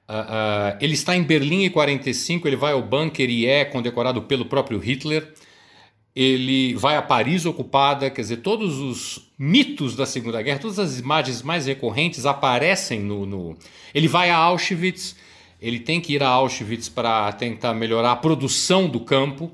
[0.08, 4.22] Uh, uh, ele está em Berlim em 45, ele vai ao bunker e é condecorado
[4.22, 5.34] pelo próprio Hitler.
[6.14, 11.00] Ele vai a Paris ocupada, quer dizer, todos os mitos da Segunda Guerra, todas as
[11.00, 13.26] imagens mais recorrentes aparecem no.
[13.26, 13.58] no...
[13.92, 15.16] Ele vai a Auschwitz,
[15.60, 19.52] ele tem que ir a Auschwitz para tentar melhorar a produção do campo,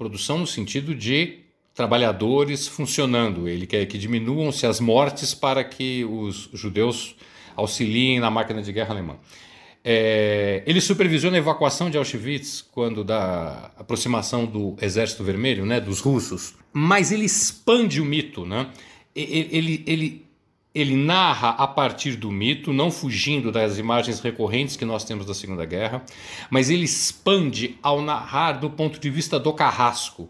[0.00, 1.40] produção no sentido de
[1.74, 3.46] trabalhadores funcionando.
[3.46, 7.14] Ele quer que diminuam-se as mortes para que os judeus
[7.54, 9.16] auxiliem na máquina de guerra alemã.
[9.84, 16.00] É, ele supervisiona a evacuação de Auschwitz quando da aproximação do Exército Vermelho, né, dos
[16.00, 16.54] russos.
[16.72, 18.68] Mas ele expande o mito, né?
[19.14, 20.26] Ele, ele, ele,
[20.74, 25.34] ele narra a partir do mito, não fugindo das imagens recorrentes que nós temos da
[25.34, 26.04] Segunda Guerra,
[26.48, 30.28] mas ele expande ao narrar do ponto de vista do carrasco,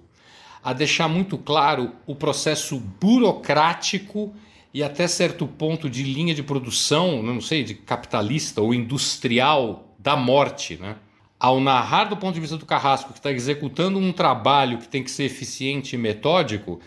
[0.63, 4.35] a deixar muito claro o processo burocrático
[4.73, 10.17] e até certo ponto de linha de produção, não sei, de capitalista ou industrial da
[10.17, 10.97] morte, né?
[11.39, 15.03] Ao narrar do ponto de vista do carrasco que está executando um trabalho que tem
[15.03, 16.81] que ser eficiente e metódico,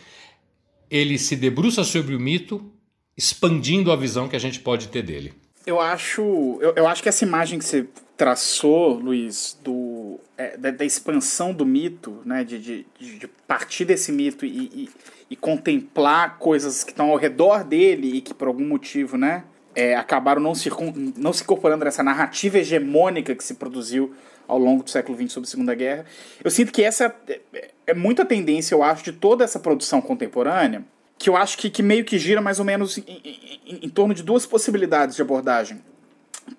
[0.90, 2.72] ele se debruça sobre o mito,
[3.18, 5.34] expandindo a visão que a gente pode ter dele.
[5.66, 6.22] Eu acho,
[6.62, 11.54] eu, eu acho que essa imagem que você traçou, Luiz, do, é, da, da, expansão
[11.54, 14.90] do mito, né, de, de, de partir desse mito e, e
[15.34, 19.96] e contemplar coisas que estão ao redor dele e que por algum motivo, né, é,
[19.96, 20.70] acabaram não se,
[21.18, 24.14] não se incorporando nessa narrativa hegemônica que se produziu
[24.48, 26.06] ao longo do século XX sobre a Segunda Guerra.
[26.44, 30.04] Eu sinto que essa é, é, é muita tendência, eu acho, de toda essa produção
[30.04, 30.84] contemporânea,
[31.24, 34.14] que eu acho que, que meio que gira mais ou menos em, em, em torno
[34.14, 35.82] de duas possibilidades de abordagem.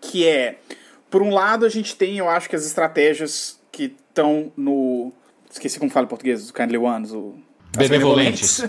[0.00, 0.56] Que é,
[1.10, 5.12] por um lado, a gente tem, eu acho que as estratégias que estão no.
[5.50, 7.34] Esqueci como fala em português, do Kindly Ones, o
[7.76, 8.62] benevolentes.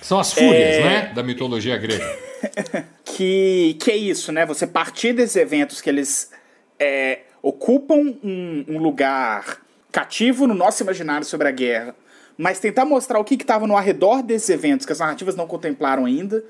[0.00, 0.82] São as fúrias, é...
[0.82, 1.12] né?
[1.14, 2.18] Da mitologia grega.
[3.04, 4.46] que, que é isso, né?
[4.46, 6.30] Você partir desses eventos que eles
[6.78, 9.60] é, ocupam um, um, lugar
[9.92, 11.94] cativo no nosso imaginário sobre a guerra,
[12.40, 16.06] mas tentar mostrar o que estava no arredor desses eventos que as narrativas não contemplaram
[16.06, 16.42] ainda,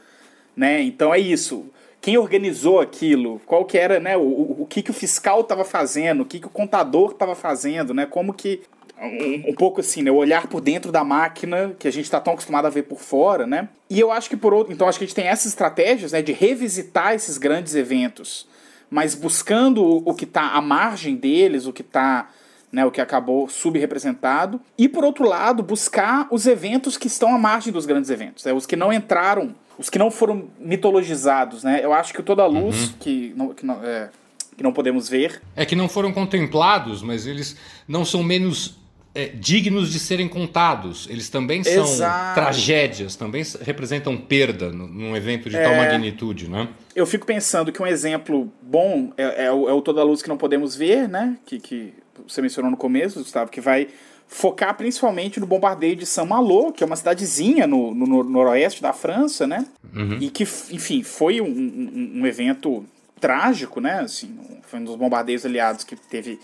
[0.57, 0.81] né?
[0.81, 1.67] Então é isso.
[2.01, 3.41] Quem organizou aquilo?
[3.45, 4.17] Qual que era, né?
[4.17, 6.23] O, o, o que, que o fiscal estava fazendo?
[6.23, 8.07] O que, que o contador estava fazendo, né?
[8.07, 8.63] Como que
[9.01, 10.13] um, um, pouco assim, né?
[10.13, 13.01] O olhar por dentro da máquina, que a gente está tão acostumado a ver por
[13.01, 13.69] fora, né?
[13.91, 14.73] E eu acho que por outro.
[14.73, 16.23] Então acho que a gente tem essas estratégias, né?
[16.23, 18.47] De revisitar esses grandes eventos,
[18.89, 22.31] mas buscando o, o que está à margem deles, o que está.
[22.73, 27.39] Né, o que acabou subrepresentado, e por outro lado, buscar os eventos que estão à
[27.39, 31.65] margem dos grandes eventos, né, os que não entraram, os que não foram mitologizados.
[31.65, 31.81] Né?
[31.83, 32.95] Eu acho que toda a luz, uhum.
[33.01, 34.11] que, não, que, não, é,
[34.57, 35.43] que não podemos ver.
[35.57, 37.57] É que não foram contemplados, mas eles
[37.89, 38.79] não são menos
[39.15, 41.09] é, dignos de serem contados.
[41.11, 42.35] Eles também são Exato.
[42.35, 46.69] tragédias, também representam perda num evento de é, tal magnitude, né?
[46.95, 50.23] Eu fico pensando que um exemplo bom é, é, o, é o Toda a Luz
[50.23, 51.37] que Não Podemos Ver, né?
[51.45, 51.95] Que, que
[52.27, 53.89] você mencionou no começo, Gustavo, que vai
[54.31, 58.93] focar principalmente no bombardeio de Saint-Malo, que é uma cidadezinha no, no, no, noroeste da
[58.93, 59.67] França, né?
[59.95, 60.19] Uhum.
[60.21, 62.85] E que, enfim, foi um, um, um evento
[63.21, 64.01] trágico, né?
[64.01, 66.39] Assim, foi um dos bombardeios aliados que teve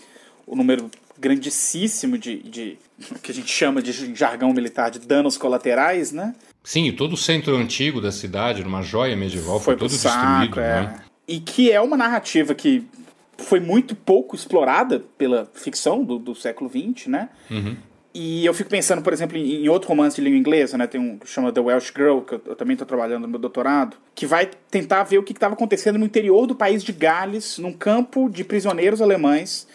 [0.45, 2.77] o número grandíssimo de, de
[3.23, 6.35] que a gente chama de jargão militar de danos colaterais, né?
[6.63, 10.59] Sim, todo o centro antigo da cidade, numa joia medieval, foi, foi todo saco, destruído,
[10.59, 10.81] é.
[10.81, 10.99] né?
[11.25, 12.85] E que é uma narrativa que
[13.37, 17.29] foi muito pouco explorada pela ficção do, do século XX, né?
[17.49, 17.75] Uhum.
[18.13, 20.87] E eu fico pensando, por exemplo, em, em, outro romance de língua inglesa, né?
[20.87, 23.39] Tem um que chama The Welsh Girl, que eu, eu também estou trabalhando no meu
[23.39, 27.59] doutorado, que vai tentar ver o que estava acontecendo no interior do país de Gales,
[27.59, 29.67] num campo de prisioneiros alemães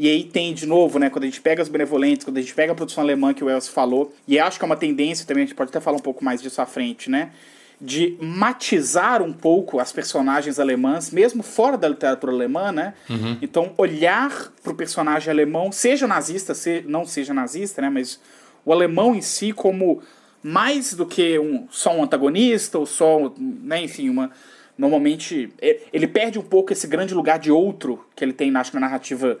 [0.00, 2.54] e aí tem, de novo, né, quando a gente pega os benevolentes, quando a gente
[2.54, 5.44] pega a produção alemã que o Wells falou, e acho que é uma tendência também,
[5.44, 7.32] a gente pode até falar um pouco mais disso à frente, né?
[7.80, 12.94] De matizar um pouco as personagens alemãs, mesmo fora da literatura alemã, né?
[13.08, 13.38] Uhum.
[13.40, 17.88] Então, olhar para o personagem alemão, seja nazista, se, não seja nazista, né?
[17.88, 18.20] Mas
[18.64, 20.02] o alemão em si como
[20.42, 24.30] mais do que um, só um antagonista, ou só, né, enfim, uma.
[24.76, 25.52] Normalmente,
[25.92, 29.38] ele perde um pouco esse grande lugar de outro que ele tem, acho, na narrativa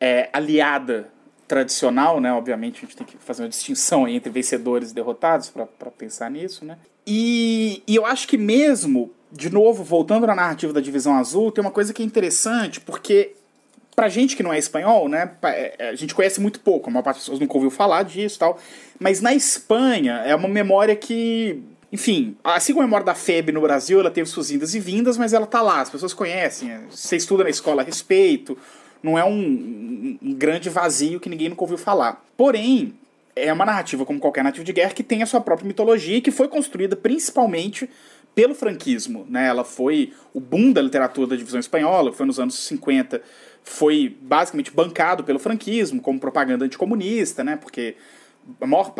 [0.00, 1.10] é, aliada
[1.46, 2.32] tradicional, né?
[2.32, 6.64] Obviamente a gente tem que fazer uma distinção entre vencedores e derrotados para pensar nisso,
[6.64, 6.78] né?
[7.06, 11.62] E, e eu acho que mesmo, de novo, voltando na narrativa da Divisão Azul, tem
[11.62, 13.32] uma coisa que é interessante, porque
[13.94, 17.02] pra gente que não é espanhol, né, é, a gente conhece muito pouco, a maior
[17.02, 18.58] parte das pessoas nunca ouviu falar disso tal,
[18.98, 23.62] mas na Espanha é uma memória que, enfim, assim como a memória da FEB no
[23.62, 27.16] Brasil, ela teve suas indas e vindas, mas ela tá lá, as pessoas conhecem, você
[27.16, 28.58] estuda na escola a respeito,
[29.02, 32.22] não é um, um grande vazio que ninguém nunca ouviu falar.
[32.36, 32.92] Porém,
[33.36, 36.20] é uma narrativa como qualquer narrativa de guerra que tem a sua própria mitologia e
[36.22, 37.88] que foi construída principalmente
[38.34, 39.46] pelo franquismo, né?
[39.46, 43.22] Ela foi o boom da literatura da divisão espanhola, foi nos anos 50,
[43.62, 47.56] foi basicamente bancado pelo franquismo como propaganda anticomunista, né?
[47.56, 47.96] Porque
[48.60, 48.94] a maior,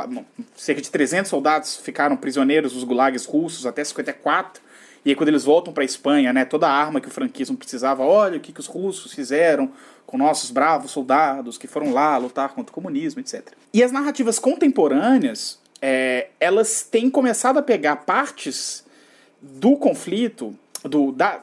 [0.55, 4.62] cerca de 300 soldados ficaram prisioneiros dos gulags russos até 54.
[5.07, 7.57] E aí quando eles voltam para a Espanha, né, toda a arma que o franquismo
[7.57, 9.71] precisava, olha o que, que os russos fizeram
[10.05, 13.53] com nossos bravos soldados que foram lá lutar contra o comunismo, etc.
[13.73, 18.85] E as narrativas contemporâneas, é, elas têm começado a pegar partes
[19.40, 21.40] do conflito, do, da,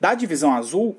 [0.00, 0.98] da divisão azul,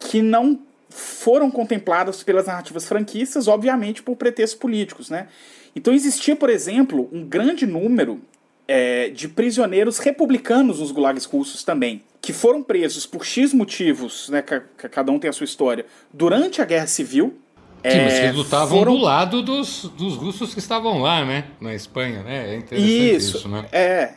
[0.00, 5.28] que não foram contempladas pelas narrativas franquistas, obviamente por pretextos políticos, né?
[5.76, 8.20] Então existia, por exemplo, um grande número
[8.66, 14.42] é, de prisioneiros republicanos nos gulags russos também, que foram presos por X motivos, né,
[14.42, 17.38] cada um tem a sua história, durante a Guerra Civil.
[17.82, 18.96] Sim, é, mas eles lutavam foram...
[18.96, 22.54] do lado dos, dos russos que estavam lá, né, na Espanha, né?
[22.54, 23.66] É interessante isso, isso né?
[23.70, 24.14] É,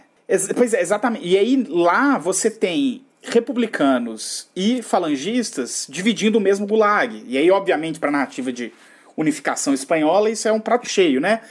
[0.55, 1.27] pois é, exatamente.
[1.27, 7.23] E aí lá você tem republicanos e falangistas dividindo o mesmo gulag.
[7.27, 8.71] E aí, obviamente, para a narrativa de
[9.17, 11.41] unificação espanhola, isso é um prato cheio, né?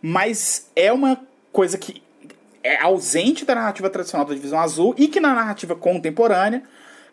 [0.00, 2.03] Mas é uma coisa que
[2.64, 6.62] é ausente da narrativa tradicional da Divisão Azul e que na narrativa contemporânea,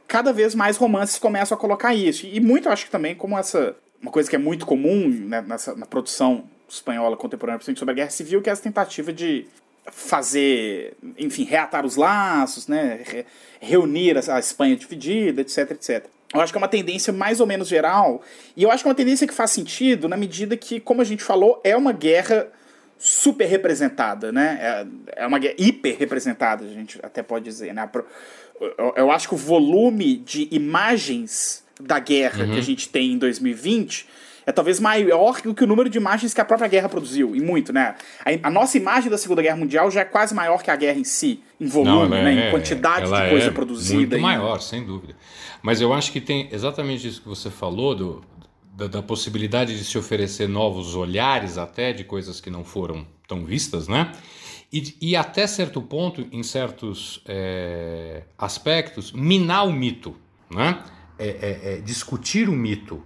[0.07, 2.25] cada vez mais romances começam a colocar isso.
[2.25, 3.75] E muito, acho que também, como essa.
[4.01, 7.95] Uma coisa que é muito comum né, nessa, na produção espanhola contemporânea, principalmente sobre a
[7.95, 9.45] Guerra Civil, que é essa tentativa de
[9.91, 13.25] fazer, enfim, reatar os laços, né,
[13.59, 16.05] reunir a Espanha dividida, etc, etc.
[16.33, 18.23] Eu acho que é uma tendência mais ou menos geral,
[18.55, 21.03] e eu acho que é uma tendência que faz sentido na medida que, como a
[21.03, 22.47] gente falou, é uma guerra
[23.01, 24.59] super representada, né?
[24.61, 27.89] É, é uma guerra hiper representada, a gente até pode dizer, né?
[28.77, 32.51] Eu, eu acho que o volume de imagens da guerra uhum.
[32.51, 34.07] que a gente tem em 2020
[34.45, 37.41] é talvez maior do que o número de imagens que a própria guerra produziu, e
[37.41, 37.95] muito, né?
[38.23, 40.99] A, a nossa imagem da Segunda Guerra Mundial já é quase maior que a guerra
[40.99, 42.35] em si, em volume, Não, né?
[42.35, 44.15] É, em quantidade de coisa é produzida.
[44.15, 45.15] Muito maior, sem dúvida.
[45.63, 48.23] Mas eu acho que tem exatamente isso que você falou, do,
[48.75, 53.45] da, da, possibilidade de se oferecer novos olhares até de coisas que não foram tão
[53.45, 54.11] vistas, né?
[54.71, 60.15] E, e até certo ponto, em certos é, aspectos, minar o mito,
[60.49, 60.83] né?
[61.19, 63.03] É, é, é discutir o mito,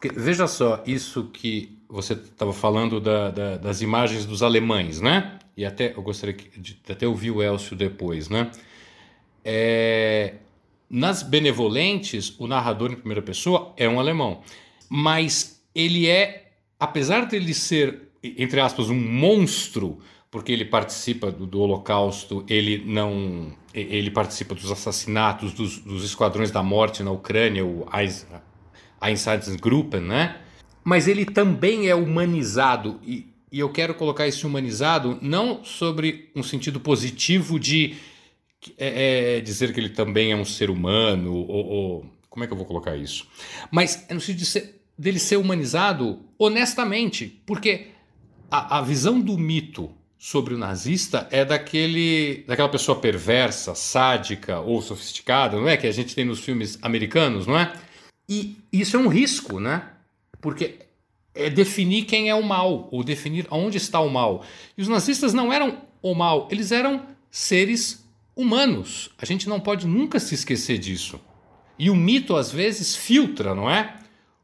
[0.00, 5.38] porque veja só, isso que você estava falando da, da, das imagens dos alemães, né?
[5.54, 8.50] E até eu gostaria de até ouvir o Elcio depois, né?
[9.44, 10.36] É,
[10.88, 14.42] nas benevolentes, o narrador em primeira pessoa é um alemão,
[14.90, 20.00] mas ele é, apesar de ele ser, entre aspas, um monstro,
[20.30, 26.50] porque ele participa do, do Holocausto, ele não, ele participa dos assassinatos dos, dos esquadrões
[26.50, 27.86] da morte na Ucrânia, o
[29.00, 30.40] Einsatzgruppen, né?
[30.82, 36.42] Mas ele também é humanizado e, e eu quero colocar esse humanizado não sobre um
[36.42, 37.96] sentido positivo de
[38.76, 42.52] é, é, dizer que ele também é um ser humano ou, ou, como é que
[42.52, 43.26] eu vou colocar isso?
[43.70, 47.86] Mas é no sentido de ser, dele ser humanizado honestamente, porque
[48.50, 54.82] a, a visão do mito sobre o nazista é daquele daquela pessoa perversa, sádica ou
[54.82, 57.72] sofisticada, não é que a gente tem nos filmes americanos, não é?
[58.28, 59.88] E isso é um risco, né?
[60.38, 60.80] Porque
[61.34, 64.44] é definir quem é o mal, ou definir onde está o mal.
[64.76, 68.04] E os nazistas não eram o mal, eles eram seres
[68.36, 69.10] humanos.
[69.16, 71.18] A gente não pode nunca se esquecer disso.
[71.78, 73.94] E o mito, às vezes, filtra, não é?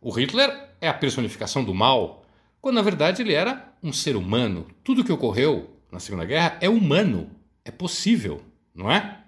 [0.07, 2.25] O Hitler é a personificação do mal,
[2.61, 4.69] quando na verdade ele era um ser humano.
[4.85, 7.29] Tudo que ocorreu na Segunda Guerra é humano,
[7.65, 8.41] é possível,
[8.73, 9.25] não é?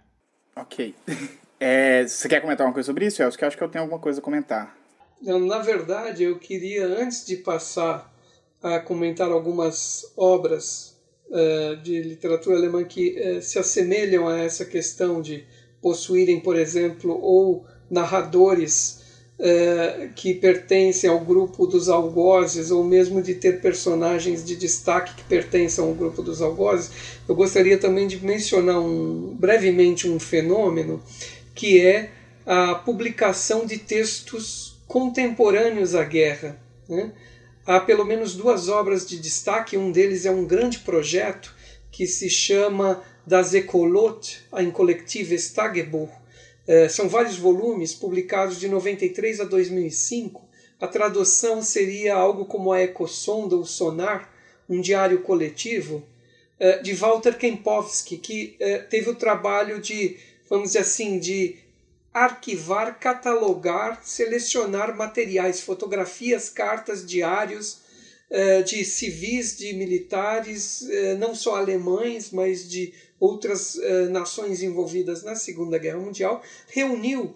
[0.55, 0.95] Ok.
[1.61, 3.37] É, você quer comentar uma coisa sobre isso, Elcio?
[3.37, 4.79] Que eu acho que eu tenho alguma coisa a comentar.
[5.21, 8.15] Na verdade, eu queria, antes de passar
[8.63, 10.97] a comentar algumas obras
[11.31, 15.45] uh, de literatura alemã que uh, se assemelham a essa questão de
[15.83, 18.98] possuírem, por exemplo, ou narradores
[19.39, 25.25] uh, que pertencem ao grupo dos algozes, ou mesmo de ter personagens de destaque que
[25.25, 26.91] pertencem ao grupo dos algozes,
[27.29, 31.03] eu gostaria também de mencionar um, brevemente um fenômeno
[31.55, 32.11] que é
[32.47, 36.59] a publicação de textos contemporâneos à guerra.
[36.89, 37.13] Né?
[37.67, 41.55] Há pelo menos duas obras de destaque, um deles é um grande projeto
[41.91, 46.18] que se chama Das Ecolot, ein kollektives Tagebuch.
[46.69, 50.47] É, são vários volumes publicados de 93 a 2005.
[50.79, 54.31] A tradução seria algo como a Ecosonda, o Sonar,
[54.69, 56.07] um diário coletivo,
[56.61, 60.19] é, de Walter Kempowski, que é, teve o trabalho de
[60.51, 61.57] vamos dizer assim, de
[62.13, 67.87] arquivar, catalogar, selecionar materiais, fotografias, cartas, diários
[68.67, 70.87] de civis, de militares,
[71.19, 77.35] não só alemães, mas de outras uh, nações envolvidas na Segunda Guerra Mundial, reuniu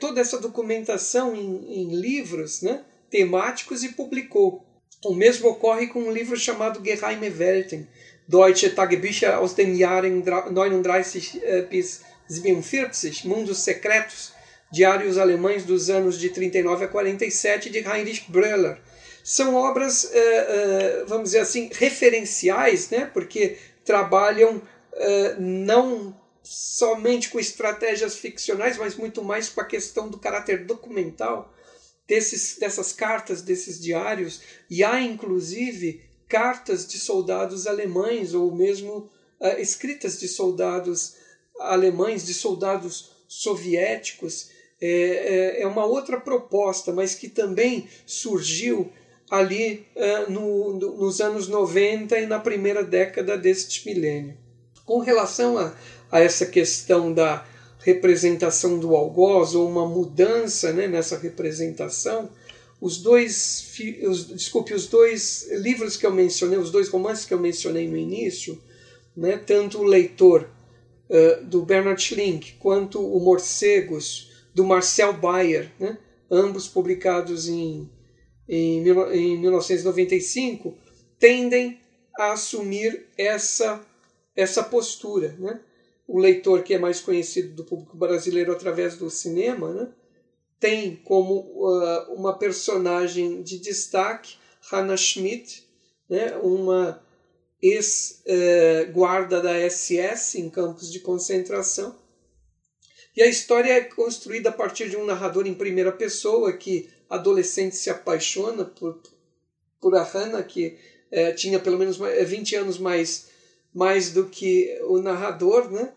[0.00, 4.64] toda essa documentação em, em livros né, temáticos e publicou.
[5.04, 7.86] O mesmo ocorre com um livro chamado Geheime Welten,
[8.26, 14.32] Deutsche Tagebücher aus den Jahren 39 bis 47, Mundos Secretos,
[14.70, 18.78] Diários Alemães dos anos de 39 a 47, de Heinrich Bröller.
[19.24, 23.10] São obras, uh, vamos dizer assim, referenciais, né?
[23.12, 24.60] porque trabalham
[24.92, 31.52] uh, não somente com estratégias ficcionais, mas muito mais com a questão do caráter documental
[32.06, 39.10] desses, dessas cartas, desses diários, e há inclusive cartas de soldados alemães ou mesmo
[39.40, 41.16] uh, escritas de soldados
[41.60, 44.50] alemães, de soldados soviéticos.
[44.80, 48.92] É, é, é, uma outra proposta, mas que também surgiu
[49.28, 54.38] ali uh, no, no, nos anos 90 e na primeira década deste milênio.
[54.88, 55.74] Com relação a,
[56.10, 57.46] a essa questão da
[57.80, 62.30] representação do algoz ou uma mudança né, nessa representação,
[62.80, 63.70] os dois,
[64.08, 67.98] os, desculpe, os dois livros que eu mencionei, os dois romances que eu mencionei no
[67.98, 68.58] início,
[69.14, 70.48] né, tanto o leitor
[71.10, 75.98] uh, do Bernard Schlink quanto o Morcegos do Marcel Bayer, né,
[76.30, 77.90] ambos publicados em,
[78.48, 80.74] em, em 1995,
[81.18, 81.78] tendem
[82.18, 83.86] a assumir essa,
[84.40, 85.34] essa postura.
[85.38, 85.60] Né?
[86.06, 89.88] O leitor que é mais conhecido do público brasileiro através do cinema, né?
[90.60, 94.36] tem como uh, uma personagem de destaque
[94.70, 95.66] Hannah Schmidt,
[96.08, 97.02] né, uma
[97.60, 101.96] ex-guarda uh, da SS em campos de concentração.
[103.16, 107.74] E a história é construída a partir de um narrador em primeira pessoa que adolescente
[107.74, 109.00] se apaixona por,
[109.80, 110.76] por a Hannah, que
[111.12, 113.28] uh, tinha pelo menos 20 anos mais,
[113.74, 115.92] mais do que o narrador, né?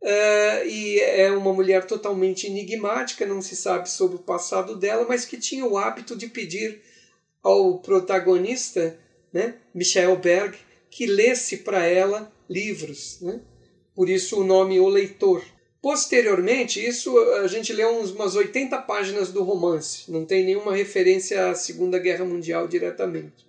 [0.00, 5.24] Uh, e é uma mulher totalmente enigmática, não se sabe sobre o passado dela, mas
[5.24, 6.80] que tinha o hábito de pedir
[7.42, 8.96] ao protagonista,
[9.32, 10.56] né, Michael Berg,
[10.90, 13.18] que lesse para ela livros.
[13.20, 13.40] Né?
[13.94, 15.42] Por isso o nome O Leitor.
[15.82, 21.50] Posteriormente, isso a gente lê uns, umas 80 páginas do romance, não tem nenhuma referência
[21.50, 23.47] à Segunda Guerra Mundial diretamente.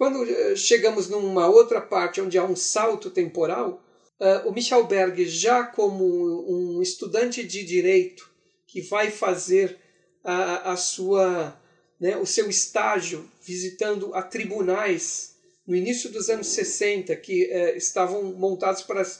[0.00, 3.84] Quando eh, chegamos numa outra parte onde há um salto temporal,
[4.22, 6.04] Uh, o Michel Berg, já como
[6.46, 8.30] um estudante de direito
[8.66, 9.78] que vai fazer
[10.22, 11.58] a, a sua,
[11.98, 15.36] né, o seu estágio visitando a tribunais
[15.66, 19.10] no início dos anos 60, que uh, estavam montados para,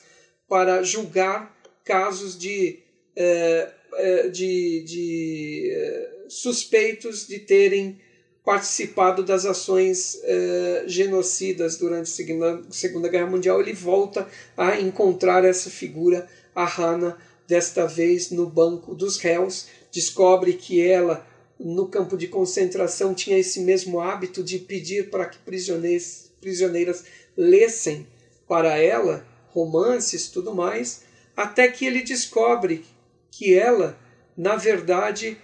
[0.47, 2.83] para julgar casos de,
[3.16, 7.99] uh, de, de suspeitos de terem
[8.45, 14.26] participado das ações uh, genocidas durante a Segunda, Guerra Mundial, ele volta
[14.57, 21.26] a encontrar essa figura, a Hannah, desta vez no banco dos réus, descobre que ela,
[21.59, 27.05] no campo de concentração, tinha esse mesmo hábito de pedir para que prisioneiras, prisioneiras
[27.36, 28.07] lessem
[28.49, 31.03] para ela romances tudo mais,
[31.36, 32.84] até que ele descobre
[33.30, 33.99] que ela,
[34.36, 35.36] na verdade,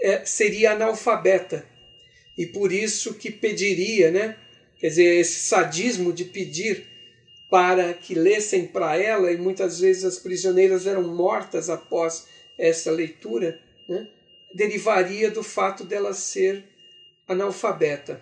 [0.00, 1.64] é, seria analfabeta
[2.38, 4.36] e por isso que pediria, né?
[4.78, 6.86] Quer dizer, esse sadismo de pedir
[7.50, 12.26] para que lessem para ela, e muitas vezes as prisioneiras eram mortas após
[12.56, 13.58] essa leitura,
[13.88, 14.06] né?
[14.54, 16.64] derivaria do fato dela ser
[17.26, 18.20] analfabeta.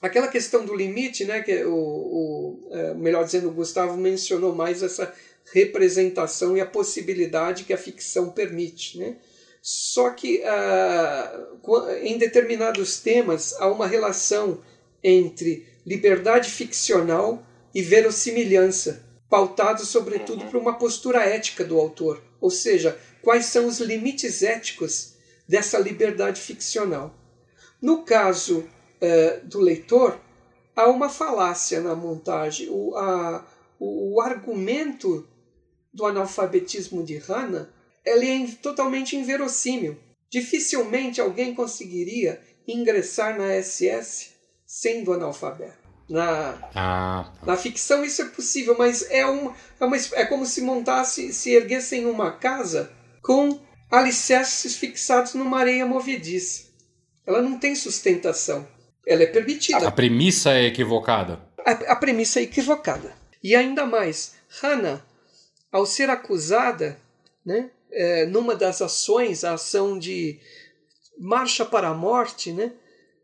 [0.00, 4.82] Aquela questão do limite, né, que o, o é, melhor dizendo, o Gustavo mencionou mais
[4.82, 5.12] essa
[5.52, 8.98] representação e a possibilidade que a ficção permite.
[8.98, 9.16] Né?
[9.68, 14.62] Só que uh, em determinados temas há uma relação
[15.02, 17.44] entre liberdade ficcional
[17.74, 20.50] e verossimilhança, pautado sobretudo uhum.
[20.52, 25.14] por uma postura ética do autor, ou seja, quais são os limites éticos
[25.48, 27.12] dessa liberdade ficcional.
[27.82, 30.20] No caso uh, do leitor,
[30.76, 32.68] há uma falácia na montagem.
[32.70, 33.44] O, a,
[33.80, 35.26] o, o argumento
[35.92, 37.74] do analfabetismo de Hannah
[38.06, 39.98] ele é totalmente inverossímil.
[40.30, 44.30] Dificilmente alguém conseguiria ingressar na SS
[44.64, 45.86] sendo analfabeto.
[46.08, 47.32] Na, ah.
[47.44, 51.50] na ficção isso é possível, mas é, uma, é, uma, é como se montasse, se
[51.50, 52.92] erguessem uma casa
[53.22, 56.66] com alicerces fixados numa areia movediça.
[57.26, 58.66] Ela não tem sustentação.
[59.06, 59.86] Ela é permitida.
[59.86, 61.40] A premissa é equivocada.
[61.64, 63.12] A, a premissa é equivocada.
[63.42, 65.04] E ainda mais, Hannah,
[65.72, 66.96] ao ser acusada,
[67.44, 70.38] né, é, numa das ações, a ação de
[71.18, 72.72] marcha para a morte, né?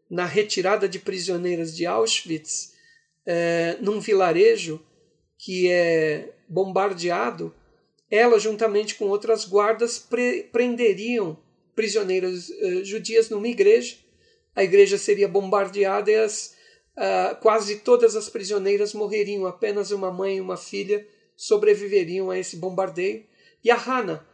[0.09, 2.75] na retirada de prisioneiras de Auschwitz,
[3.25, 4.81] é, num vilarejo
[5.39, 7.55] que é bombardeado,
[8.11, 11.39] ela, juntamente com outras guardas, pre prenderiam
[11.75, 13.97] prisioneiras uh, judias numa igreja.
[14.55, 16.55] A igreja seria bombardeada e as,
[17.41, 19.47] quase todas as prisioneiras morreriam.
[19.47, 23.25] Apenas uma mãe e uma filha sobreviveriam a esse bombardeio.
[23.65, 24.27] E a Hannah,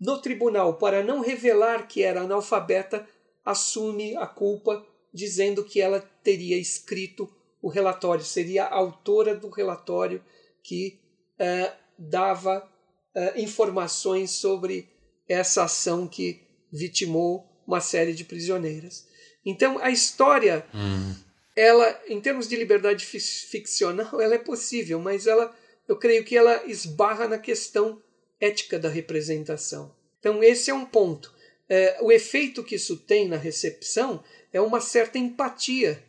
[0.00, 3.06] no tribunal, para não revelar que era analfabeta,
[3.44, 7.28] assume a culpa, dizendo que ela teria escrito
[7.60, 10.22] o relatório, seria a autora do relatório
[10.62, 11.00] que
[11.40, 12.68] uh, dava
[13.14, 14.88] uh, informações sobre
[15.28, 16.42] essa ação que
[16.72, 19.06] vitimou uma série de prisioneiras.
[19.44, 21.14] Então a história, hum.
[21.56, 25.54] ela, em termos de liberdade ficcional, ela é possível, mas ela,
[25.88, 28.00] eu creio que ela esbarra na questão
[28.40, 29.94] ética da representação.
[30.18, 31.32] Então esse é um ponto.
[31.68, 34.22] É, o efeito que isso tem na recepção
[34.52, 36.02] é uma certa empatia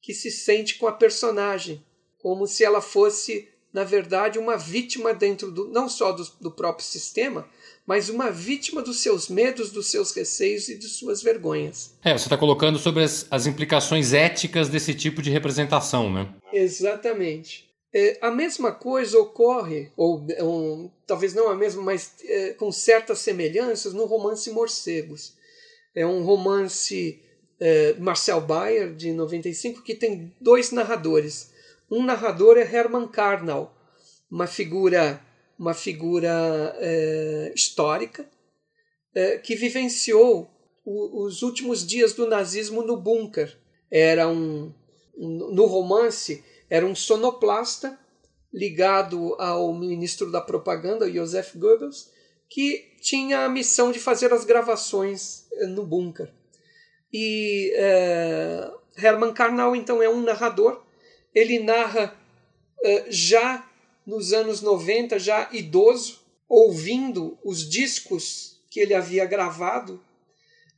[0.00, 1.84] que se sente com a personagem,
[2.18, 6.82] como se ela fosse na verdade, uma vítima dentro do não só do, do próprio
[6.82, 7.46] sistema,
[7.86, 11.94] mas uma vítima dos seus medos, dos seus receios e de suas vergonhas.
[12.02, 16.26] É, você está colocando sobre as, as implicações éticas desse tipo de representação, né?
[16.50, 17.65] Exatamente.
[17.94, 20.26] É, a mesma coisa ocorre, ou,
[21.06, 25.34] talvez não a mesma, mas é, com certas semelhanças, no romance Morcegos.
[25.94, 27.22] É um romance
[27.58, 31.52] é, Marcel Bayer, de 95, que tem dois narradores.
[31.90, 33.74] Um narrador é Hermann Karnal,
[34.30, 35.20] uma figura,
[35.58, 38.28] uma figura é, histórica
[39.14, 40.50] é, que vivenciou
[40.84, 43.56] o, os últimos dias do nazismo no bunker.
[43.90, 44.72] Era um,
[45.16, 47.98] um, no romance era um sonoplasta
[48.52, 52.10] ligado ao ministro da propaganda, Joseph Goebbels,
[52.48, 56.32] que tinha a missão de fazer as gravações é, no bunker.
[57.12, 60.86] E é, Hermann Karnal então é um narrador
[61.36, 62.18] ele narra
[62.78, 63.68] uh, já
[64.06, 70.02] nos anos 90, já idoso, ouvindo os discos que ele havia gravado,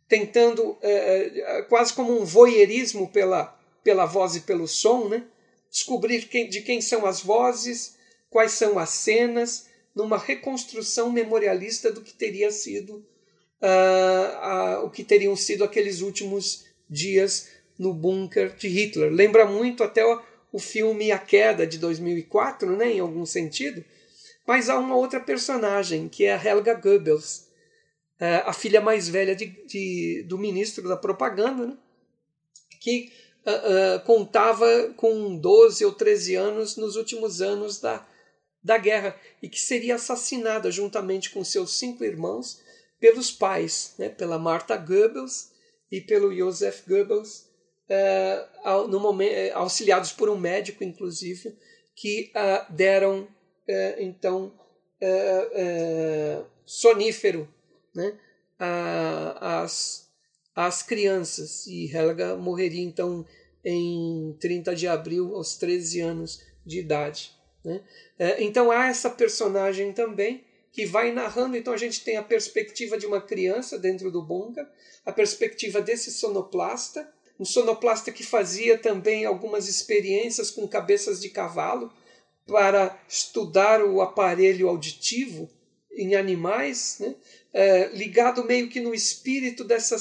[0.09, 5.24] tentando, uh, quase como um voyeurismo pela, pela voz e pelo som, né?
[5.71, 7.97] Descobrir quem, de quem são as vozes,
[8.31, 13.05] quais são as cenas, numa reconstrução memorialista do que teria sido
[13.62, 17.49] uh, uh, o que teriam sido aqueles últimos dias
[17.79, 19.12] no bunker de Hitler.
[19.12, 20.05] Lembra muito até
[20.53, 23.85] o filme A Queda de 2004, né, em algum sentido,
[24.47, 27.49] mas há uma outra personagem, que é a Helga Goebbels,
[28.19, 31.77] é, a filha mais velha de, de, do ministro da propaganda, né,
[32.81, 33.12] que
[33.47, 34.66] uh, uh, contava
[34.97, 38.07] com 12 ou 13 anos nos últimos anos da,
[38.62, 42.61] da guerra e que seria assassinada juntamente com seus cinco irmãos
[43.01, 45.53] pelos pais, né, pela Martha Goebbels
[45.91, 47.47] e pelo Joseph Goebbels,
[47.89, 48.45] é,
[48.89, 51.57] no momento, é, auxiliados por um médico, inclusive,
[51.95, 54.53] que uh, deram uh, então
[55.03, 57.49] uh, sonífero
[57.95, 58.16] né,
[59.41, 60.08] às,
[60.59, 61.67] às crianças.
[61.69, 63.25] E Helga morreria então
[63.65, 67.33] em 30 de abril, aos 13 anos de idade.
[67.65, 67.81] Né?
[68.39, 71.57] então há essa personagem também que vai narrando.
[71.57, 74.67] Então a gente tem a perspectiva de uma criança dentro do bunker,
[75.07, 81.93] a perspectiva desse sonoplasta um sonoplasta que fazia também algumas experiências com cabeças de cavalo
[82.45, 85.49] para estudar o aparelho auditivo
[85.99, 87.14] em animais, né?
[87.53, 89.96] é, ligado meio que no espírito dessa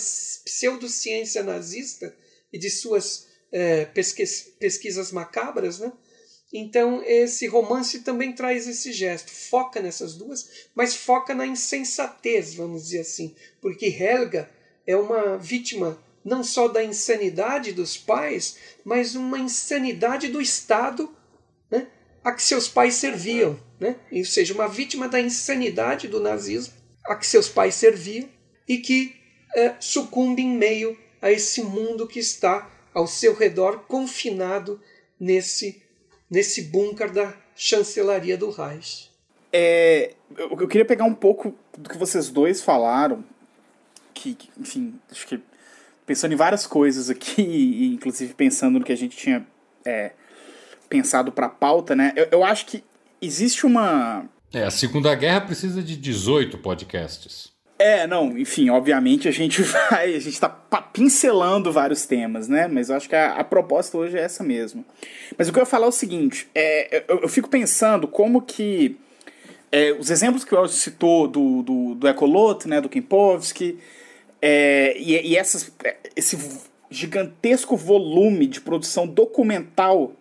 [0.45, 2.15] pseudociência nazista
[2.53, 5.79] e de suas é, pesquis, pesquisas macabras.
[5.79, 5.91] Né?
[6.53, 12.83] Então, esse romance também traz esse gesto, foca nessas duas, mas foca na insensatez, vamos
[12.83, 14.49] dizer assim, porque Helga
[14.85, 21.13] é uma vítima não só da insanidade dos pais, mas uma insanidade do Estado
[21.71, 21.87] né,
[22.27, 23.57] a que seus pais serviam.
[23.79, 23.95] Né?
[24.11, 26.73] Ou seja, uma vítima da insanidade do nazismo
[27.05, 28.27] a que seus pais serviam
[28.67, 29.15] e que
[29.55, 34.81] é, sucumbe em meio a esse mundo que está ao seu redor, confinado
[35.17, 35.81] nesse,
[36.29, 39.09] nesse bunker da chancelaria do Reich.
[39.53, 43.23] É, eu, eu queria pegar um pouco do que vocês dois falaram,
[44.13, 45.39] que, enfim, acho que
[46.05, 49.47] pensando em várias coisas aqui, inclusive pensando no que a gente tinha
[49.85, 50.11] é,
[50.89, 52.13] pensado para pauta, né?
[52.15, 52.83] Eu, eu, acho que
[53.21, 54.25] existe uma.
[54.53, 57.51] É, a Segunda Guerra precisa de 18 podcasts.
[57.79, 59.61] É, não, enfim, obviamente a gente
[59.91, 62.67] vai, a gente está pincelando vários temas, né?
[62.67, 64.83] Mas eu acho que a, a, proposta hoje é essa mesmo.
[65.37, 68.41] Mas o que eu ia falar é o seguinte: é, eu, eu fico pensando como
[68.41, 68.97] que.
[69.69, 73.77] É, os exemplos que o Elcio citou do, do, do Ecolot, né, do Kempowski,
[74.41, 75.69] é, e, e essas,
[76.15, 76.37] esse
[76.89, 80.13] gigantesco volume de produção documental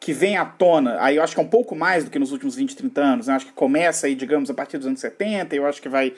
[0.00, 2.30] que vem à tona, aí eu acho que é um pouco mais do que nos
[2.30, 3.34] últimos 20, 30 anos, né?
[3.34, 6.14] acho que começa aí, digamos, a partir dos anos 70, eu acho que vai,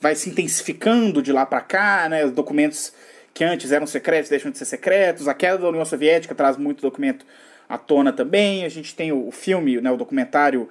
[0.00, 2.24] vai se intensificando de lá para cá, né?
[2.24, 2.92] Os documentos
[3.34, 6.80] que antes eram secretos deixam de ser secretos, a queda da União Soviética traz muito
[6.80, 7.24] documento
[7.68, 10.68] à tona também, a gente tem o, o filme, né, o documentário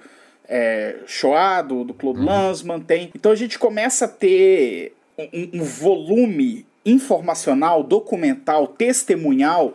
[0.48, 2.26] é, Shoah, do, do Claude uhum.
[2.26, 3.10] Lanzmann, tem...
[3.14, 9.74] Então a gente começa a ter um, um volume informacional, documental, testemunhal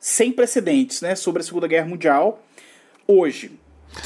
[0.00, 2.42] sem precedentes né, sobre a Segunda Guerra Mundial
[3.06, 3.52] hoje.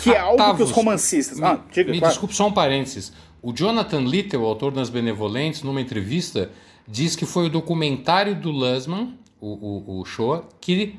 [0.03, 1.39] Que é algo Tavos, que os romancistas.
[1.39, 2.13] Me, ah, diga, me claro.
[2.13, 3.13] desculpe só um parênteses.
[3.43, 6.51] O Jonathan Little, autor das Benevolentes, numa entrevista,
[6.87, 10.99] diz que foi o documentário do Lusman, o, o, o Shoah, que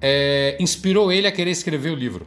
[0.00, 2.26] é, inspirou ele a querer escrever o livro.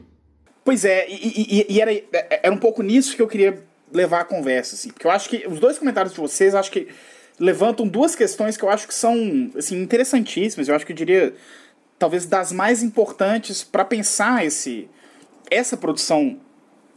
[0.63, 1.91] Pois é, e, e, e, era,
[2.29, 5.45] era um pouco nisso que eu queria levar a conversa, assim, porque eu acho que
[5.47, 6.87] os dois comentários de vocês, acho que
[7.39, 11.33] levantam duas questões que eu acho que são assim, interessantíssimas, eu acho que eu diria
[11.97, 14.89] talvez das mais importantes para pensar esse
[15.49, 16.39] essa produção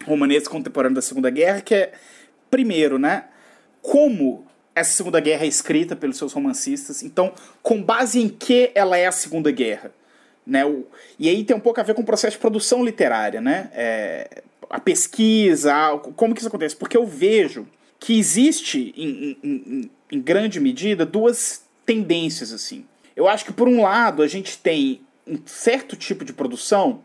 [0.05, 1.93] romanesca contemporânea da Segunda Guerra, que é
[2.51, 3.25] primeiro, né,
[3.81, 7.03] como essa Segunda Guerra é escrita pelos seus romancistas.
[7.03, 7.33] Então,
[7.63, 9.93] com base em que ela é a Segunda Guerra?
[10.47, 10.65] Né?
[10.65, 10.87] O,
[11.19, 13.71] e aí tem um pouco a ver com o processo de produção literária, né?
[13.73, 15.73] É, a pesquisa,
[16.17, 16.75] como que isso acontece?
[16.75, 22.87] Porque eu vejo que existe, em, em, em grande medida, duas tendências, assim.
[23.21, 27.03] Eu acho que, por um lado, a gente tem um certo tipo de produção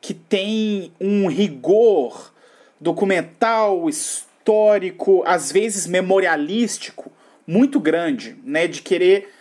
[0.00, 2.34] que tem um rigor
[2.80, 7.12] documental, histórico, às vezes memorialístico,
[7.46, 8.66] muito grande, né?
[8.66, 9.32] De querer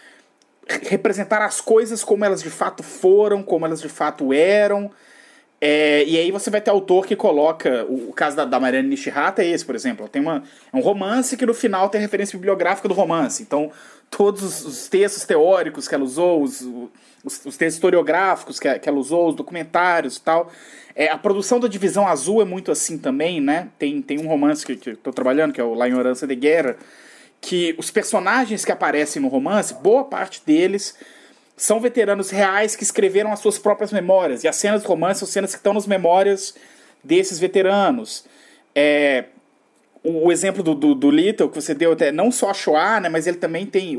[0.83, 4.91] representar as coisas como elas de fato foram, como elas de fato eram.
[5.59, 7.85] É, e aí você vai ter autor que coloca.
[7.85, 10.07] O, o caso da, da Mariana Nishihata é esse, por exemplo.
[10.07, 13.41] Tem uma, é um romance que no final tem referência bibliográfica do romance.
[13.41, 13.71] Então,
[14.15, 18.97] todos os textos teóricos que ela usou, os, os, os textos historiográficos que, que ela
[18.97, 20.51] usou, os documentários e tal.
[20.95, 23.69] É, a produção da Divisão Azul é muito assim também, né?
[23.79, 26.77] Tem, tem um romance que, eu estou trabalhando, que é o La Ignorância de Guerra,
[27.41, 30.95] que os personagens que aparecem no romance, boa parte deles
[31.57, 34.43] são veteranos reais que escreveram as suas próprias memórias.
[34.43, 36.55] E as cenas do romance são cenas que estão nas memórias
[37.03, 38.25] desses veteranos.
[38.75, 39.25] É,
[40.03, 43.09] o, exemplo do, do, do, Little que você deu até, não só a Shoah, né,
[43.09, 43.93] mas ele também tem.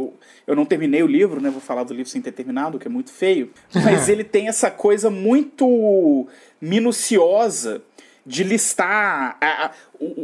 [0.47, 1.49] Eu não terminei o livro, né?
[1.49, 3.51] Vou falar do livro sem ter terminado, que é muito feio.
[3.73, 6.29] Mas ele tem essa coisa muito
[6.61, 7.83] minuciosa
[8.27, 9.71] de listar a, a,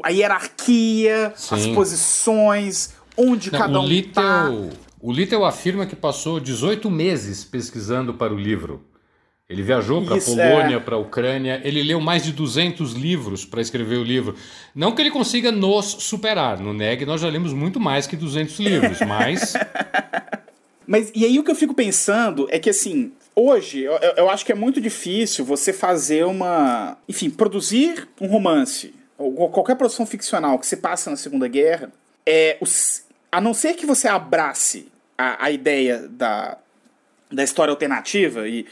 [0.04, 1.54] a hierarquia, Sim.
[1.54, 4.50] as posições, onde não, cada um Little, tá.
[5.00, 8.84] O Little afirma que passou 18 meses pesquisando para o livro.
[9.50, 10.78] Ele viajou para a Polônia, é.
[10.78, 14.36] para a Ucrânia, ele leu mais de 200 livros para escrever o livro.
[14.72, 18.60] Não que ele consiga nos superar, no NEG nós já lemos muito mais que 200
[18.60, 19.54] livros, mas...
[20.86, 24.46] mas e aí o que eu fico pensando é que assim, hoje eu, eu acho
[24.46, 26.96] que é muito difícil você fazer uma...
[27.08, 31.90] Enfim, produzir um romance, ou qualquer produção ficcional que se passa na Segunda Guerra,
[32.24, 34.86] é, os, a não ser que você abrace
[35.18, 36.56] a, a ideia da,
[37.32, 38.64] da história alternativa e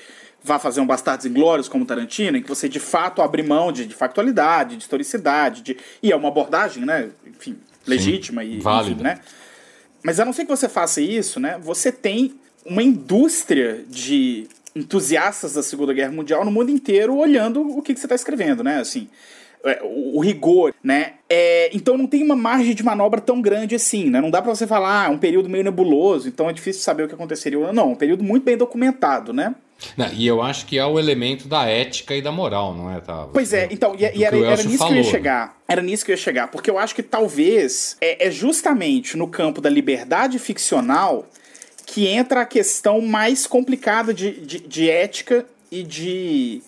[0.48, 3.86] vá fazer um Bastardos Inglórios como Tarantino, em que você de fato abre mão de,
[3.86, 8.94] de factualidade, de historicidade, de, e é uma abordagem, né, enfim, legítima Sim, e válida.
[8.94, 9.20] Enfim, né?
[10.02, 12.34] Mas a não ser que você faça isso, né, você tem
[12.64, 18.00] uma indústria de entusiastas da Segunda Guerra Mundial no mundo inteiro olhando o que, que
[18.00, 19.08] você está escrevendo, né, assim
[19.64, 21.14] é, o, rigor, né?
[21.28, 24.20] É, então não tem uma margem de manobra tão grande assim, né?
[24.20, 27.04] Não dá para você falar, ah, é um período meio nebuloso, então é difícil saber
[27.04, 27.72] o que aconteceria.
[27.72, 29.54] Não, é um período muito bem documentado, né?
[29.96, 33.00] Não, e eu acho que é o elemento da ética e da moral, não é,
[33.00, 33.28] tá?
[33.32, 35.10] Pois é, então, e, e era, era, nisso falou, que eu ia né?
[35.10, 35.56] chegar.
[35.68, 39.28] Era nisso que eu ia chegar, porque eu acho que talvez é, é justamente no
[39.28, 41.26] campo da liberdade ficcional
[41.86, 46.60] que entra a questão mais complicada de, de, de ética e de,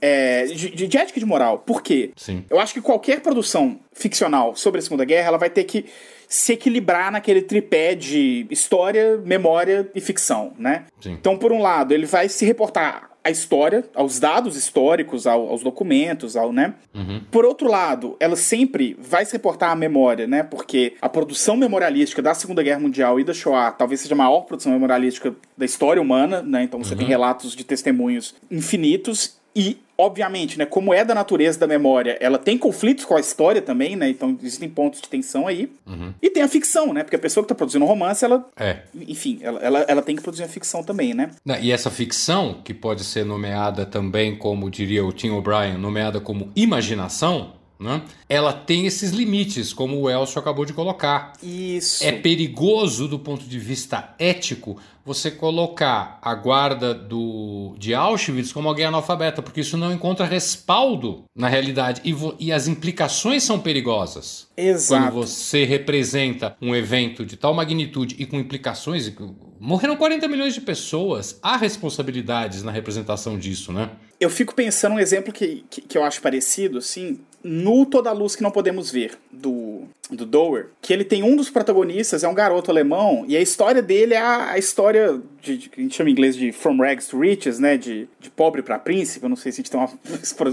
[0.00, 1.58] é, de, de, ética e de moral.
[1.58, 2.12] Por quê?
[2.16, 2.44] Sim.
[2.48, 5.86] Eu acho que qualquer produção ficcional sobre a Segunda Guerra, ela vai ter que
[6.28, 10.84] se equilibrar naquele tripé de história, memória e ficção, né?
[11.00, 11.12] Sim.
[11.12, 15.62] Então, por um lado, ele vai se reportar à história, aos dados históricos, ao, aos
[15.62, 16.74] documentos, ao, né?
[16.94, 17.22] Uhum.
[17.30, 20.42] Por outro lado, ela sempre vai se reportar à memória, né?
[20.42, 24.42] Porque a produção memorialística da Segunda Guerra Mundial e da Shoah talvez seja a maior
[24.42, 26.64] produção memorialística da história humana, né?
[26.64, 26.98] Então você uhum.
[26.98, 32.38] tem relatos de testemunhos infinitos e obviamente, né, como é da natureza da memória, ela
[32.38, 34.08] tem conflitos com a história também, né?
[34.08, 35.70] Então existem pontos de tensão aí.
[35.86, 36.12] Uhum.
[36.20, 37.04] E tem a ficção, né?
[37.04, 38.44] Porque a pessoa que está produzindo um romance, ela.
[38.56, 38.78] É.
[38.94, 41.30] Enfim, ela, ela, ela, tem que produzir a ficção também, né?
[41.60, 46.50] E essa ficção, que pode ser nomeada também, como diria o Tim O'Brien, nomeada como
[46.56, 48.02] imaginação, né?
[48.28, 51.32] ela tem esses limites, como o Elcio acabou de colocar.
[51.42, 52.04] Isso.
[52.04, 58.68] É perigoso do ponto de vista ético você colocar a guarda do, de Auschwitz como
[58.68, 64.48] alguém analfabeta, porque isso não encontra respaldo na realidade e, e as implicações são perigosas.
[64.56, 65.02] Exato.
[65.02, 69.12] Quando você representa um evento de tal magnitude e com implicações,
[69.60, 73.90] morreram 40 milhões de pessoas, há responsabilidades na representação disso, né?
[74.18, 78.34] Eu fico pensando um exemplo que, que, que eu acho parecido, assim, no Toda Luz
[78.34, 82.32] que Não Podemos Ver, do, do Dower, que ele tem um dos protagonistas, é um
[82.32, 85.94] garoto alemão, e a história dele é a, a história de, de, que a gente
[85.94, 89.28] chama em inglês de From Rags to Riches, né, de, de pobre para príncipe, eu
[89.28, 89.90] não sei se a gente tem uma,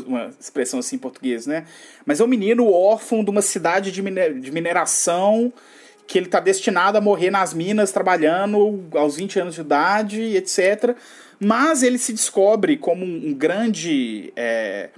[0.06, 1.66] uma expressão assim em português, né,
[2.06, 5.54] mas é um menino órfão de uma cidade de, miner, de mineração
[6.06, 10.94] que ele está destinado a morrer nas minas trabalhando aos 20 anos de idade, etc.,
[11.40, 14.34] mas ele se descobre como um, um grande...
[14.36, 14.90] É,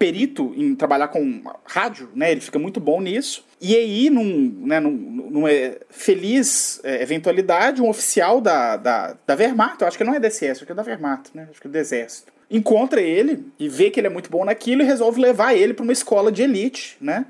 [0.00, 2.32] perito em trabalhar com rádio, né?
[2.32, 3.44] Ele fica muito bom nisso.
[3.60, 5.50] E aí, num, né, num, numa
[5.90, 10.52] feliz é, eventualidade, um oficial da, da, da Wehrmacht, eu acho que não é DSS,
[10.52, 11.48] acho que é da Wehrmacht, né?
[11.50, 12.32] Acho que é do Exército.
[12.50, 15.82] Encontra ele e vê que ele é muito bom naquilo e resolve levar ele para
[15.82, 17.26] uma escola de elite, né?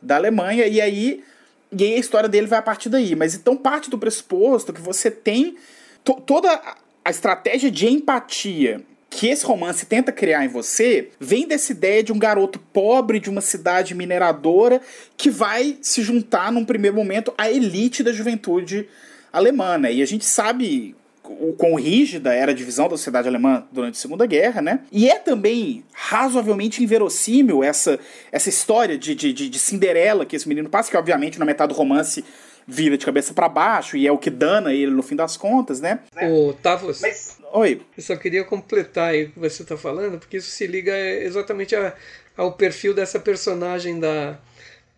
[0.00, 0.66] Da Alemanha.
[0.66, 1.22] E aí,
[1.70, 3.14] e aí a história dele vai a partir daí.
[3.14, 5.58] Mas então parte do pressuposto que você tem
[6.02, 6.58] to toda
[7.04, 8.80] a estratégia de empatia
[9.14, 13.30] que esse romance tenta criar em você vem dessa ideia de um garoto pobre de
[13.30, 14.80] uma cidade mineradora
[15.16, 18.88] que vai se juntar num primeiro momento à elite da juventude
[19.32, 19.92] alemã, né?
[19.92, 24.00] E a gente sabe o quão rígida era a divisão da sociedade alemã durante a
[24.00, 24.80] Segunda Guerra, né?
[24.90, 28.00] E é também razoavelmente inverossímil essa,
[28.32, 31.78] essa história de, de, de Cinderela que esse menino passa, que obviamente na metade do
[31.78, 32.24] romance
[32.66, 35.80] vira de cabeça para baixo e é o que dana ele no fim das contas,
[35.80, 36.00] né?
[36.22, 37.80] O Tavos, Mas, oi.
[37.96, 41.74] Eu só queria completar aí o que você está falando, porque isso se liga exatamente
[41.74, 41.94] a,
[42.36, 44.38] ao perfil dessa personagem da,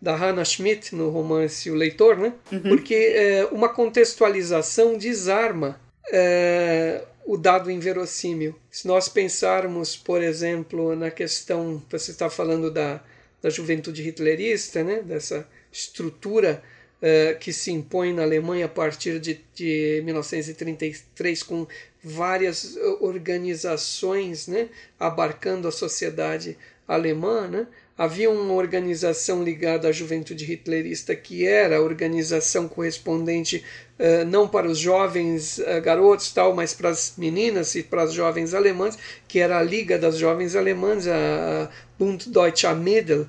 [0.01, 2.33] da Hannah Schmidt no romance O Leitor, né?
[2.51, 2.61] Uhum.
[2.61, 5.79] Porque é, uma contextualização desarma
[6.11, 8.55] é, o dado inverossímil.
[8.71, 13.03] Se nós pensarmos, por exemplo, na questão, você está falando da,
[13.41, 15.01] da juventude hitlerista, né?
[15.01, 16.63] dessa estrutura
[17.01, 21.67] uh, que se impõe na Alemanha a partir de, de 1933, com
[22.07, 27.47] várias organizações né, abarcando a sociedade alemã.
[27.47, 27.67] Né?
[27.97, 33.65] Havia uma organização ligada à juventude hitlerista que era a organização correspondente
[33.99, 38.13] uh, não para os jovens uh, garotos tal, mas para as meninas e para as
[38.13, 38.97] jovens alemãs,
[39.27, 43.27] que era a Liga das Jovens Alemãs, a Bund Deutscher Mädel.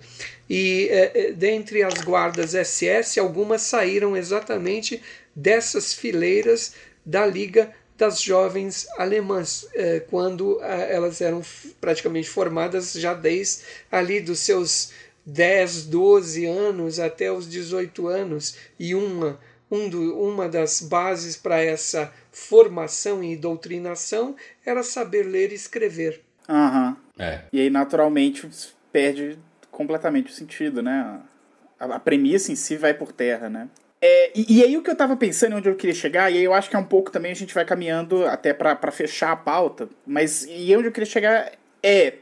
[0.51, 0.91] E
[1.37, 5.03] dentre as guardas SS, algumas saíram exatamente
[5.37, 6.73] dessas fileiras
[7.05, 11.43] da Liga das Jovens Alemãs, é, quando é, elas eram
[11.81, 14.93] praticamente formadas já desde ali dos seus
[15.27, 18.57] 10, 12 anos até os 18 anos.
[18.79, 19.39] E uma,
[19.69, 26.23] um do, uma das bases para essa formação e doutrinação era saber ler e escrever.
[26.49, 26.97] Uhum.
[27.19, 27.43] É.
[27.53, 28.49] E aí, naturalmente,
[28.93, 29.37] perde
[29.73, 31.21] completamente o sentido, né?
[31.81, 33.69] A, a premissa em si vai por terra, né?
[34.01, 36.45] É, e, e, aí o que eu tava pensando onde eu queria chegar, e aí
[36.45, 39.37] eu acho que é um pouco também a gente vai caminhando até para fechar a
[39.37, 42.15] pauta, mas e onde eu queria chegar é.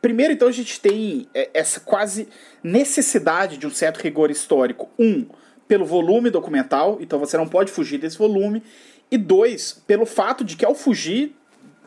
[0.00, 2.28] Primeiro, então, a gente tem é, essa quase
[2.62, 4.90] necessidade de um certo rigor histórico.
[4.98, 5.26] Um,
[5.66, 8.62] pelo volume documental, então você não pode fugir desse volume.
[9.10, 11.34] E dois, pelo fato de que ao fugir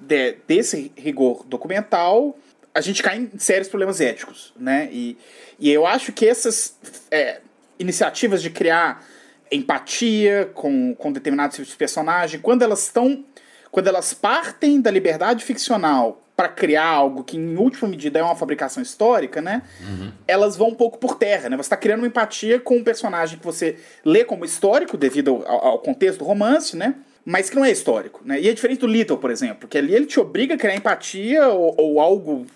[0.01, 2.37] de, desse rigor documental,
[2.73, 4.89] a gente cai em sérios problemas éticos, né?
[4.91, 5.17] E,
[5.59, 6.75] e eu acho que essas
[7.11, 7.39] é,
[7.79, 9.05] iniciativas de criar
[9.51, 13.23] empatia com, com determinados tipos de personagem, quando elas estão.
[13.69, 18.35] Quando elas partem da liberdade ficcional para criar algo que, em última medida, é uma
[18.35, 19.61] fabricação histórica, né?
[19.81, 20.11] Uhum.
[20.25, 21.57] Elas vão um pouco por terra, né?
[21.57, 25.65] Você está criando uma empatia com um personagem que você lê como histórico, devido ao,
[25.65, 26.95] ao contexto do romance, né?
[27.29, 28.39] mas que não é histórico, né?
[28.39, 31.45] E é diferente do Little, por exemplo, que ali ele te obriga a criar empatia
[31.49, 32.47] ou, ou algo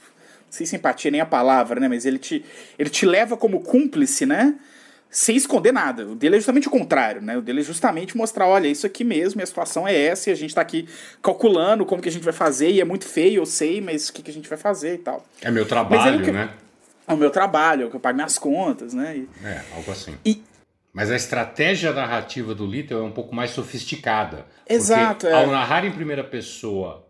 [0.50, 1.90] sem simpatia nem a palavra, né?
[1.90, 2.46] Mas ele te,
[2.80, 4.56] ele te leva como cúmplice, né?
[5.12, 6.08] Sem esconder nada.
[6.08, 7.38] O dele é justamente o contrário, né?
[7.38, 10.36] O dele é justamente mostrar, olha, isso aqui mesmo, a situação é essa, e a
[10.36, 10.88] gente tá aqui
[11.22, 14.14] calculando como que a gente vai fazer, e é muito feio, eu sei, mas o
[14.14, 15.26] que, que a gente vai fazer e tal.
[15.42, 16.32] É meu trabalho, que...
[16.32, 16.54] né?
[17.06, 19.18] É o meu trabalho, é o que eu pago minhas contas, né?
[19.18, 19.30] E...
[19.46, 20.16] É, algo assim.
[20.26, 20.42] E,
[20.94, 24.46] mas a estratégia narrativa do Little é um pouco mais sofisticada.
[24.68, 25.28] Exato.
[25.28, 25.34] É.
[25.34, 27.06] ao narrar em primeira pessoa,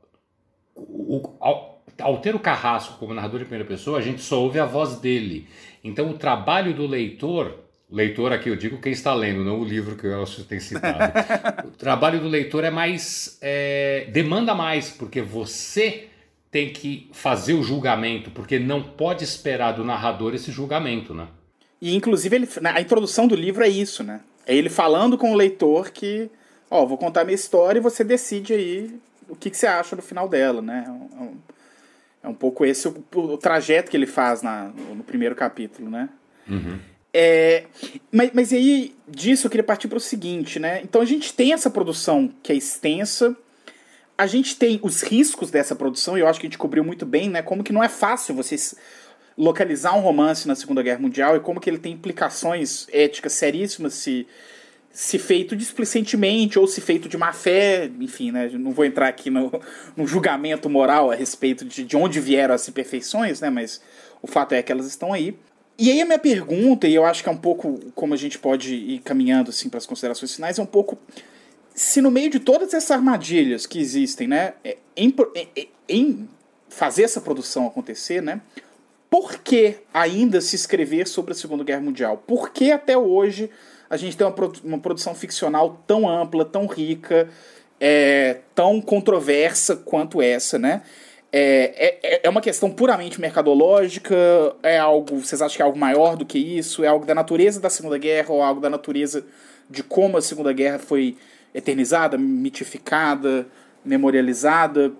[0.75, 4.59] o, ao, ao ter o Carrasco como narrador em primeira pessoa, a gente só ouve
[4.59, 5.47] a voz dele.
[5.83, 7.59] Então o trabalho do leitor,
[7.91, 11.13] leitor aqui eu digo quem está lendo, não o livro que o Elcio tem citado.
[11.67, 13.37] o trabalho do leitor é mais.
[13.41, 16.07] É, demanda mais, porque você
[16.49, 21.27] tem que fazer o julgamento, porque não pode esperar do narrador esse julgamento, né?
[21.81, 24.21] E inclusive ele, a introdução do livro é isso, né?
[24.45, 26.29] É ele falando com o leitor que,
[26.69, 30.01] ó, vou contar minha história e você decide aí o que, que você acha do
[30.01, 30.83] final dela, né?
[30.85, 31.37] É um,
[32.23, 36.09] é um pouco esse o, o, trajeto que ele faz na, no primeiro capítulo, né?
[36.49, 36.79] Uhum.
[37.13, 37.65] É,
[38.11, 40.81] mas, mas aí, disso eu queria partir para o seguinte, né?
[40.81, 43.35] Então a gente tem essa produção que é extensa,
[44.17, 47.05] a gente tem os riscos dessa produção, e eu acho que a gente cobriu muito
[47.05, 47.41] bem, né?
[47.41, 48.75] Como que não é fácil vocês
[49.37, 53.93] localizar um romance na Segunda Guerra Mundial e como que ele tem implicações éticas seríssimas
[53.95, 54.27] se,
[54.91, 58.49] se feito displicentemente ou se feito de má fé, enfim, né?
[58.53, 59.51] Não vou entrar aqui no,
[59.97, 63.49] no julgamento moral a respeito de, de onde vieram as imperfeições, né?
[63.49, 63.81] Mas
[64.21, 65.35] o fato é que elas estão aí.
[65.77, 68.37] E aí a minha pergunta, e eu acho que é um pouco como a gente
[68.37, 70.97] pode ir caminhando assim para as considerações finais, é um pouco
[71.73, 76.29] se no meio de todas essas armadilhas que existem, né, é, em, é, em
[76.69, 78.41] fazer essa produção acontecer, né,
[79.09, 82.23] por que ainda se escrever sobre a Segunda Guerra Mundial?
[82.25, 83.49] Por que até hoje
[83.89, 87.29] a gente tem uma, uma produção ficcional tão ampla, tão rica,
[87.77, 90.81] é, tão controversa quanto essa, né?
[91.33, 94.15] É, é, é uma questão puramente mercadológica?
[94.61, 95.19] É algo.
[95.19, 96.83] Vocês acham que é algo maior do que isso?
[96.83, 99.25] É algo da natureza da Segunda Guerra ou algo da natureza
[99.69, 101.17] de como a Segunda Guerra foi
[101.53, 103.47] eternizada, mitificada,
[103.83, 104.91] memorializada?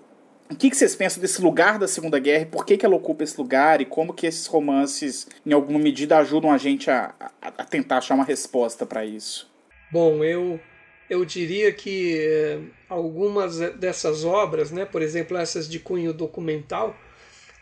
[0.50, 2.96] O que, que vocês pensam desse lugar da Segunda Guerra e por que, que ela
[2.96, 7.14] ocupa esse lugar e como que esses romances, em alguma medida, ajudam a gente a,
[7.40, 9.50] a, a tentar achar uma resposta para isso?
[9.90, 10.60] Bom, eu
[11.08, 16.96] eu diria que eh, algumas dessas obras, né, por exemplo, essas de cunho documental,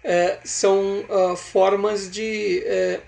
[0.05, 3.01] eh, são uh, formas de eh,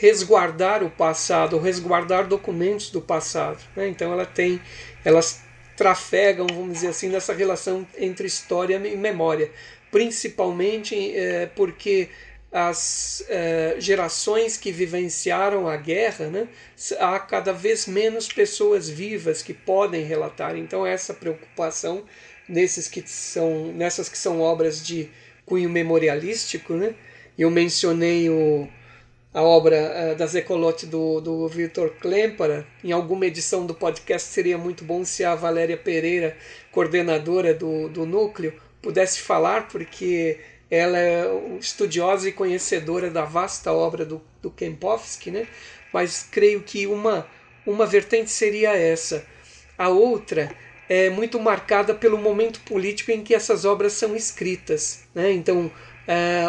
[0.00, 3.58] resguardar o passado, resguardar documentos do passado.
[3.76, 3.88] Né?
[3.88, 4.60] Então ela tem,
[5.04, 5.42] elas
[5.76, 9.50] trafegam, vamos dizer assim, nessa relação entre história e memória,
[9.90, 11.12] principalmente
[11.54, 12.08] porque
[12.52, 16.48] as eh, gerações que vivenciaram a guerra, né,
[16.98, 20.56] há cada vez menos pessoas vivas que podem relatar.
[20.56, 22.04] Então essa preocupação
[22.48, 25.08] nesses que são, nessas que são obras de
[25.46, 26.94] cunho memorialístico, né,
[27.38, 28.68] eu mencionei o,
[29.32, 32.66] a obra uh, das Ecolote do, do Victor Klempara.
[32.82, 36.36] Em alguma edição do podcast seria muito bom se a Valéria Pereira,
[36.72, 40.40] coordenadora do, do núcleo, pudesse falar, porque
[40.70, 41.24] ela é
[41.58, 45.46] estudiosa e conhecedora da vasta obra do, do Kempowski, né?
[45.92, 47.26] mas creio que uma,
[47.66, 49.24] uma vertente seria essa.
[49.76, 50.54] A outra
[50.88, 55.04] é muito marcada pelo momento político em que essas obras são escritas.
[55.14, 55.32] Né?
[55.32, 55.70] Então,
[56.06, 56.44] é,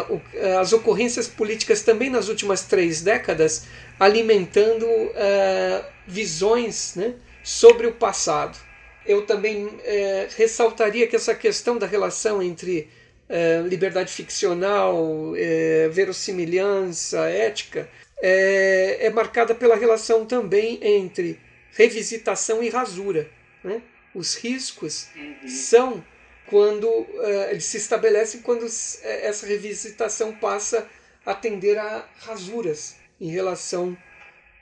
[0.58, 3.66] as ocorrências políticas também nas últimas três décadas
[3.98, 8.58] alimentando é, visões né, sobre o passado.
[9.06, 12.88] Eu também é, ressaltaria que essa questão da relação entre
[13.32, 17.88] é, liberdade ficcional, é, verossimilhança, ética,
[18.22, 23.30] é, é, marcada pela relação também entre revisitação e rasura.
[23.64, 23.80] Né?
[24.14, 25.48] Os riscos uhum.
[25.48, 26.04] são
[26.46, 30.86] quando uh, eles se estabelecem quando essa revisitação passa
[31.24, 33.96] a atender a rasuras em relação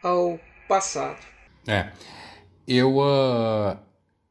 [0.00, 1.18] ao passado.
[1.66, 1.90] É,
[2.68, 3.76] eu uh,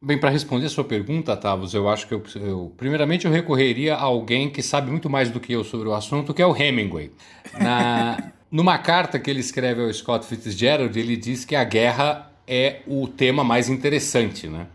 [0.02, 3.96] Bem, para responder a sua pergunta, Tavos, eu acho que eu, eu, primeiramente eu recorreria
[3.96, 6.56] a alguém que sabe muito mais do que eu sobre o assunto, que é o
[6.56, 7.12] Hemingway.
[7.60, 12.80] Na, numa carta que ele escreve ao Scott Fitzgerald, ele diz que a guerra é
[12.88, 14.68] o tema mais interessante, né?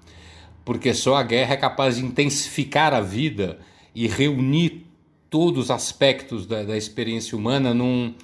[0.62, 3.59] Porque só a guerra é capaz de intensificar a vida
[3.95, 4.87] e reunir
[5.31, 8.14] todos os aspectos da, da experiência humana num,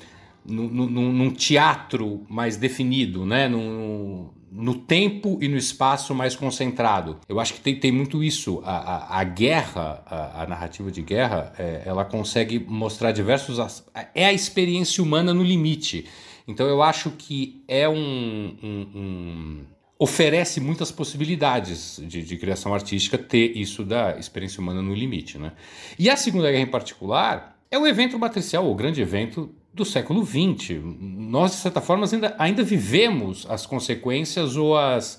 [0.44, 3.48] num, num, num, teatro mais definido, né?
[3.48, 7.18] Num, no tempo e no espaço mais concentrado.
[7.28, 8.60] Eu acho que tem, tem muito isso.
[8.64, 13.84] A, a, a guerra, a, a, narrativa de guerra, é, ela consegue mostrar diversos.
[14.14, 16.06] É a experiência humana no limite.
[16.48, 19.64] Então eu acho que é um, um, um
[19.98, 25.38] oferece muitas possibilidades de, de, criação artística ter isso da experiência humana no limite.
[25.38, 25.52] Né?
[25.98, 30.24] E a Segunda Guerra em particular é o evento matricial, o grande evento do século
[30.24, 30.80] XX.
[30.82, 35.18] Nós, de certa forma, ainda, ainda vivemos as consequências ou as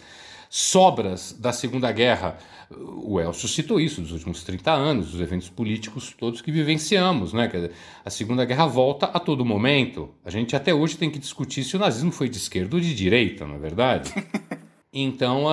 [0.50, 2.38] sobras da Segunda Guerra.
[2.70, 7.34] O Elcio citou isso dos últimos 30 anos, os eventos políticos todos que vivenciamos.
[7.34, 7.50] Né?
[8.04, 10.10] A Segunda Guerra volta a todo momento.
[10.26, 12.94] A gente até hoje tem que discutir se o nazismo foi de esquerda ou de
[12.94, 14.14] direita, não é verdade?
[14.94, 15.46] Então,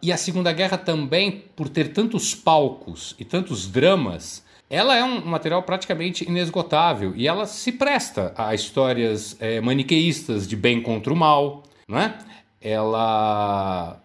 [0.00, 5.24] e a Segunda Guerra também, por ter tantos palcos e tantos dramas, ela é um
[5.26, 11.16] material praticamente inesgotável e ela se presta a histórias é, maniqueístas de bem contra o
[11.16, 12.16] mal, não é?
[12.60, 14.00] Ela,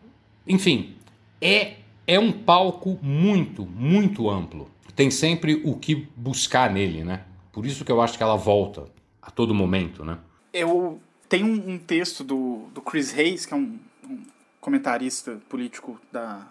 [0.47, 0.95] enfim,
[1.39, 1.76] é
[2.07, 4.70] é um palco muito, muito amplo.
[4.95, 7.24] Tem sempre o que buscar nele, né?
[7.51, 8.88] Por isso que eu acho que ela volta
[9.22, 10.20] a todo momento, né?
[10.53, 10.99] Eu
[11.34, 14.24] um, um texto do, do Chris Hayes, que é um, um
[14.61, 16.47] comentarista político da,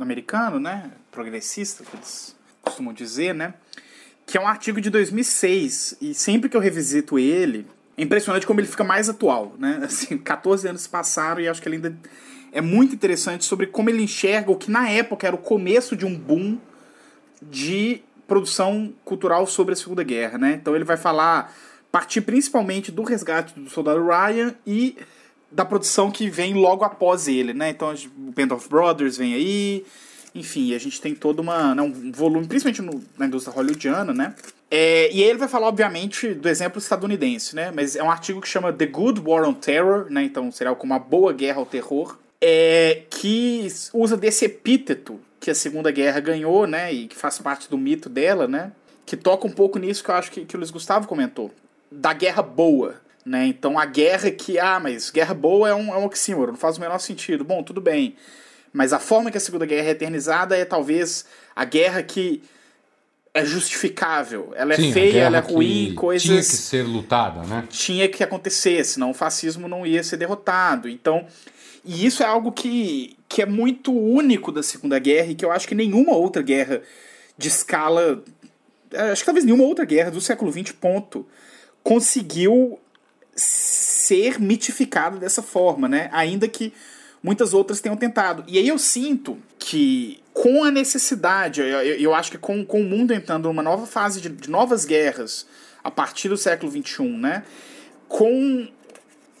[0.00, 0.90] americano, né?
[1.12, 2.36] Progressista, que eles
[2.66, 3.54] costumam dizer, né?
[4.26, 5.96] Que é um artigo de 2006.
[6.00, 9.80] E sempre que eu revisito ele, é impressionante como ele fica mais atual, né?
[9.86, 11.96] Assim, 14 anos passaram e acho que ele ainda
[12.52, 16.04] é muito interessante sobre como ele enxerga o que na época era o começo de
[16.04, 16.58] um boom
[17.40, 20.58] de produção cultural sobre a Segunda Guerra, né?
[20.60, 21.54] Então ele vai falar
[21.92, 24.96] partir principalmente do resgate do soldado Ryan e
[25.50, 27.70] da produção que vem logo após ele, né?
[27.70, 29.84] Então o Band of Brothers vem aí,
[30.38, 34.34] enfim, a gente tem todo uma, né, um volume, principalmente no, na indústria hollywoodiana, né?
[34.70, 37.70] É, e aí ele vai falar, obviamente, do exemplo estadunidense, né?
[37.74, 40.24] Mas é um artigo que chama The Good War on Terror, né?
[40.24, 45.54] Então seria como uma boa guerra ao terror, é, que usa desse epíteto que a
[45.54, 46.92] Segunda Guerra ganhou, né?
[46.92, 48.72] E que faz parte do mito dela, né?
[49.04, 51.52] Que toca um pouco nisso que eu acho que, que o Luiz Gustavo comentou.
[51.90, 53.46] Da guerra boa, né?
[53.46, 56.76] Então a guerra que, ah, mas guerra boa é um, é um oxímoro, não faz
[56.76, 57.44] o menor sentido.
[57.44, 58.16] Bom, tudo bem.
[58.76, 61.24] Mas a forma que a Segunda Guerra é eternizada é talvez
[61.54, 62.42] a guerra que
[63.32, 64.52] é justificável.
[64.54, 66.22] Ela é Sim, feia, ela é ruim, coisas.
[66.22, 67.64] Tinha que ser lutada, né?
[67.70, 70.90] Tinha que acontecer, senão o fascismo não ia ser derrotado.
[70.90, 71.26] Então.
[71.86, 75.50] E isso é algo que, que é muito único da Segunda Guerra e que eu
[75.50, 76.82] acho que nenhuma outra guerra
[77.38, 78.22] de escala.
[79.10, 81.26] Acho que talvez nenhuma outra guerra do século XX, ponto,
[81.82, 82.78] conseguiu
[83.34, 86.10] ser mitificado dessa forma, né?
[86.12, 86.74] Ainda que
[87.26, 88.44] muitas outras tenham tentado.
[88.46, 92.80] E aí eu sinto que com a necessidade, eu, eu, eu acho que com, com
[92.80, 95.44] o mundo entrando numa nova fase de, de novas guerras
[95.82, 97.42] a partir do século XXI, né?
[98.06, 98.68] Com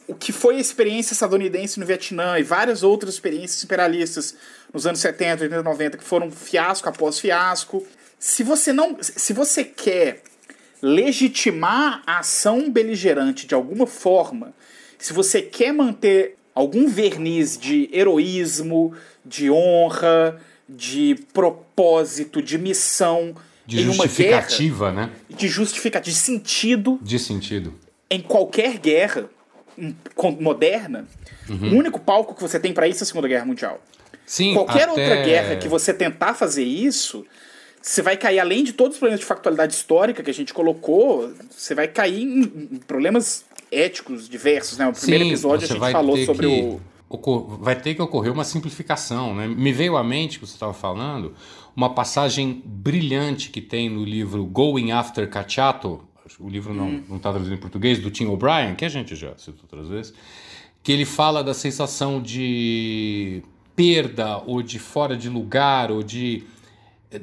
[0.08, 4.34] o que foi a experiência estadunidense no Vietnã e várias outras experiências imperialistas
[4.74, 7.86] nos anos 70, 80, 90 que foram fiasco após fiasco.
[8.18, 10.22] Se você não, se você quer
[10.82, 14.52] legitimar a ação beligerante de alguma forma,
[14.98, 23.34] se você quer manter algum verniz de heroísmo, de honra, de propósito, de missão
[23.66, 25.10] de uma guerra, né?
[25.28, 26.98] De justificativa, de sentido.
[27.02, 27.74] De sentido.
[28.08, 29.28] Em qualquer guerra
[30.40, 31.06] moderna,
[31.48, 31.74] uhum.
[31.74, 33.80] o único palco que você tem para isso é a Segunda Guerra Mundial.
[34.24, 34.90] Sim, Qualquer até...
[34.90, 37.26] outra guerra que você tentar fazer isso,
[37.82, 41.32] você vai cair, além de todos os problemas de factualidade histórica que a gente colocou,
[41.50, 43.44] você vai cair em problemas
[43.76, 44.88] éticos diversos, né?
[44.88, 46.80] O primeiro Sim, episódio a gente falou sobre o.
[47.60, 49.46] Vai ter que ocorrer uma simplificação, né?
[49.46, 51.34] Me veio à mente, que você estava falando,
[51.74, 56.00] uma passagem brilhante que tem no livro Going After Cacciato,
[56.40, 57.16] o livro não hum.
[57.16, 60.14] está traduzido em português, do Tim O'Brien, que a gente já citou outras vezes,
[60.82, 63.42] que ele fala da sensação de
[63.76, 66.42] perda ou de fora de lugar ou de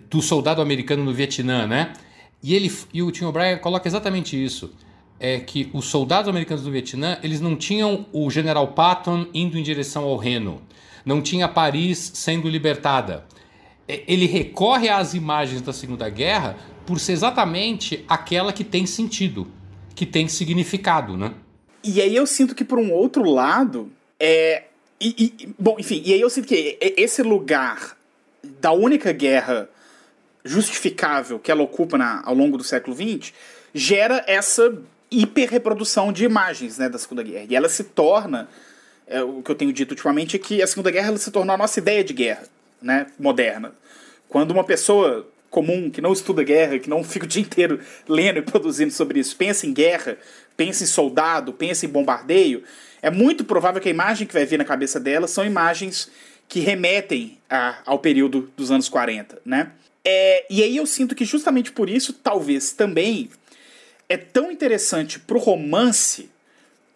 [0.09, 1.93] do soldado americano no Vietnã, né?
[2.41, 4.73] E ele e o Tim O'Brien coloca exatamente isso,
[5.23, 9.63] é que os soldados americanos do Vietnã, eles não tinham o General Patton indo em
[9.63, 10.61] direção ao Reno,
[11.05, 13.25] não tinha Paris sendo libertada.
[13.87, 19.47] É, ele recorre às imagens da Segunda Guerra por ser exatamente aquela que tem sentido,
[19.95, 21.33] que tem significado, né?
[21.81, 24.63] E aí eu sinto que por um outro lado é
[24.99, 27.97] e, e, bom, enfim, e aí eu sinto que esse lugar
[28.59, 29.69] da única guerra
[30.43, 33.33] justificável que ela ocupa na, ao longo do século XX
[33.73, 34.77] gera essa
[35.21, 37.45] hiperreprodução de imagens né, da Segunda Guerra.
[37.49, 38.47] E ela se torna,
[39.07, 41.57] é, o que eu tenho dito ultimamente, é que a Segunda Guerra se tornou a
[41.57, 42.43] nossa ideia de guerra
[42.81, 43.73] né, moderna.
[44.27, 48.39] Quando uma pessoa comum, que não estuda guerra, que não fica o dia inteiro lendo
[48.39, 50.17] e produzindo sobre isso, pensa em guerra,
[50.57, 52.63] pensa em soldado, pensa em bombardeio,
[53.03, 56.09] é muito provável que a imagem que vai vir na cabeça dela são imagens
[56.47, 59.71] que remetem a, ao período dos anos 40, né?
[60.05, 63.29] É, e aí eu sinto que justamente por isso, talvez também,
[64.07, 66.29] é tão interessante pro romance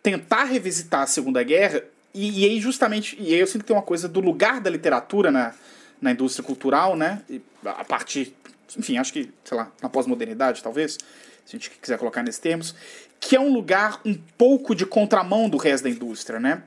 [0.04, 1.84] tentar revisitar a Segunda Guerra,
[2.14, 4.70] e, e aí justamente, e aí eu sinto que tem uma coisa do lugar da
[4.70, 5.54] literatura na,
[6.02, 7.22] na indústria cultural, né?
[7.66, 8.34] A partir,
[8.78, 11.00] enfim, acho que, sei lá, na pós-modernidade, talvez, se
[11.48, 12.74] a gente quiser colocar nesses termos,
[13.20, 16.64] que é um lugar um pouco de contramão do resto da indústria, né?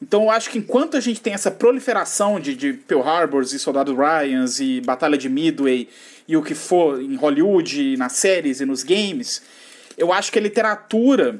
[0.00, 3.58] Então eu acho que enquanto a gente tem essa proliferação de, de Pearl Harbors e
[3.58, 5.88] Soldado Ryans e Batalha de Midway
[6.26, 9.42] e o que for em Hollywood, nas séries e nos games,
[9.98, 11.38] eu acho que a literatura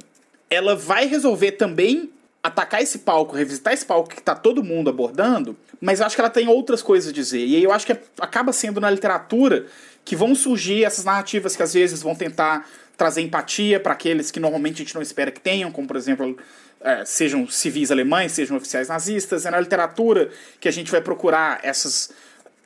[0.50, 2.10] ela vai resolver também
[2.42, 6.20] atacar esse palco, revisitar esse palco que está todo mundo abordando, mas eu acho que
[6.20, 7.44] ela tem outras coisas a dizer.
[7.46, 9.66] E aí eu acho que acaba sendo na literatura
[10.04, 14.40] que vão surgir essas narrativas que às vezes vão tentar trazer empatia para aqueles que
[14.40, 16.36] normalmente a gente não espera que tenham, como por exemplo
[16.80, 21.60] é, sejam civis alemães, sejam oficiais nazistas, é na literatura que a gente vai procurar
[21.62, 22.10] essas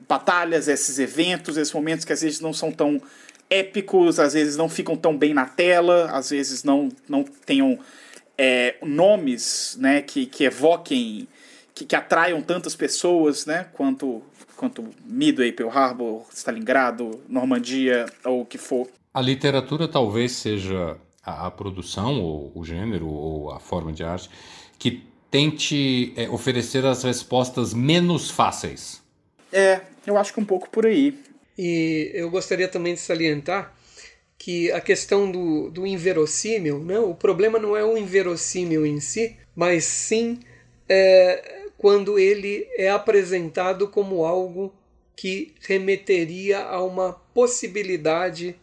[0.09, 3.01] batalhas, esses eventos, esses momentos que às vezes não são tão
[3.53, 7.79] épicos, às vezes não ficam tão bem na tela, às vezes não, não tenham
[8.39, 11.29] é, nomes né, que, que evoquem,
[11.75, 14.23] que, que atraiam tantas pessoas né, quanto,
[14.57, 18.89] quanto Midway, Pearl Harbor, Stalingrado, Normandia ou o que for.
[19.13, 24.31] A literatura talvez seja a, a produção, ou o gênero, ou a forma de arte,
[24.79, 29.03] que tente é, oferecer as respostas menos fáceis.
[29.53, 31.19] É, eu acho que um pouco por aí.
[31.57, 33.75] E eu gostaria também de salientar
[34.39, 36.99] que a questão do, do inverossímil, né?
[36.99, 40.41] o problema não é o inverossímil em si, mas sim
[40.89, 44.75] é, quando ele é apresentado como algo
[45.15, 48.57] que remeteria a uma possibilidade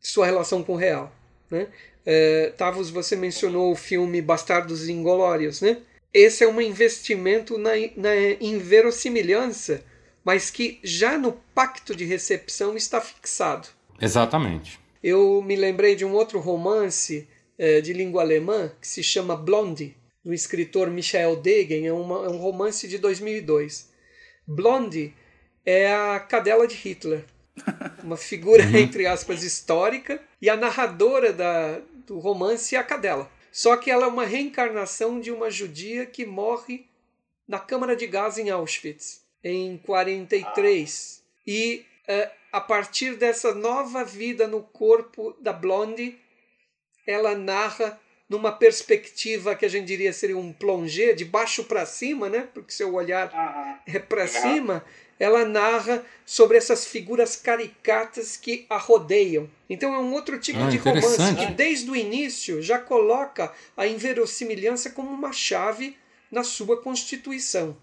[0.00, 1.10] de sua relação com o real.
[1.50, 1.68] Né?
[2.04, 5.60] É, Tavos, você mencionou o filme Bastardos Inglórios.
[5.60, 5.78] Né?
[6.12, 9.82] Esse é um investimento na, na inverossimilhança,
[10.26, 13.68] mas que já no pacto de recepção está fixado.
[14.02, 14.80] Exatamente.
[15.00, 19.96] Eu me lembrei de um outro romance eh, de língua alemã que se chama Blondie,
[20.24, 23.88] do escritor Michael Degen, é, uma, é um romance de 2002.
[24.44, 25.14] Blondie
[25.64, 27.24] é a cadela de Hitler,
[28.02, 28.78] uma figura, uhum.
[28.78, 33.30] entre aspas, histórica, e a narradora da, do romance é a cadela.
[33.52, 36.84] Só que ela é uma reencarnação de uma judia que morre
[37.46, 41.22] na câmara de gás em Auschwitz, em 43.
[41.22, 41.42] Ah.
[41.46, 46.18] E uh, a partir dessa nova vida no corpo da Blondie,
[47.06, 52.28] ela narra numa perspectiva que a gente diria seria um plongé, de baixo para cima,
[52.28, 52.48] né?
[52.52, 53.30] Porque seu olhar
[53.86, 54.84] é para cima.
[55.18, 59.48] Ela narra sobre essas figuras caricatas que a rodeiam.
[59.70, 63.86] Então é um outro tipo ah, de romance que desde o início já coloca a
[63.86, 65.96] inverossimilhança como uma chave
[66.30, 67.76] na sua constituição.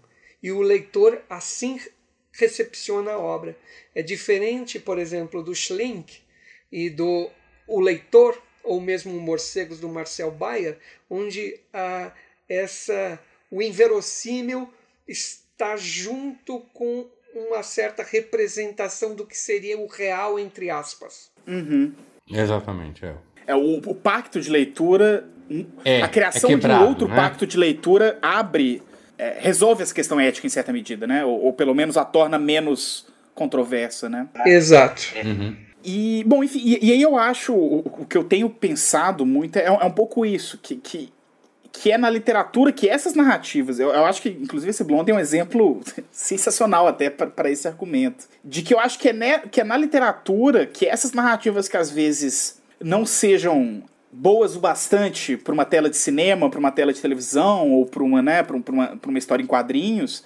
[0.44, 1.80] E o leitor assim
[2.30, 3.56] recepciona a obra.
[3.94, 6.18] É diferente, por exemplo, do Schlink
[6.70, 7.30] e do
[7.66, 10.76] O Leitor, ou mesmo Morcegos do Marcel Bayer,
[11.08, 12.12] onde ah,
[12.46, 13.18] essa,
[13.50, 14.68] o inverossímil
[15.08, 21.30] está junto com uma certa representação do que seria o real, entre aspas.
[21.46, 21.94] Uhum.
[22.30, 23.14] Exatamente, é.
[23.46, 25.26] É, o, o pacto de leitura,
[25.86, 27.16] é, a criação é quebrado, de um outro né?
[27.16, 28.82] pacto de leitura abre
[29.18, 31.24] é, resolve essa questão ética em certa medida, né?
[31.24, 34.28] Ou, ou, pelo menos a torna menos controversa, né?
[34.46, 35.02] Exato.
[35.24, 35.56] Uhum.
[35.84, 39.56] E, bom, enfim, e, e, aí eu acho, o, o, que eu tenho pensado muito
[39.56, 41.12] é, é um pouco isso, que, que,
[41.70, 45.14] que, é na literatura que essas narrativas, eu, eu acho que, inclusive, esse Blonde é
[45.14, 49.60] um exemplo sensacional até para esse argumento, de que eu acho que é, ne, que
[49.60, 53.82] é na literatura que essas narrativas que às vezes não sejam
[54.14, 58.02] boas o bastante para uma tela de cinema, para uma tela de televisão ou para
[58.02, 60.24] uma, né, para uma, uma história em quadrinhos,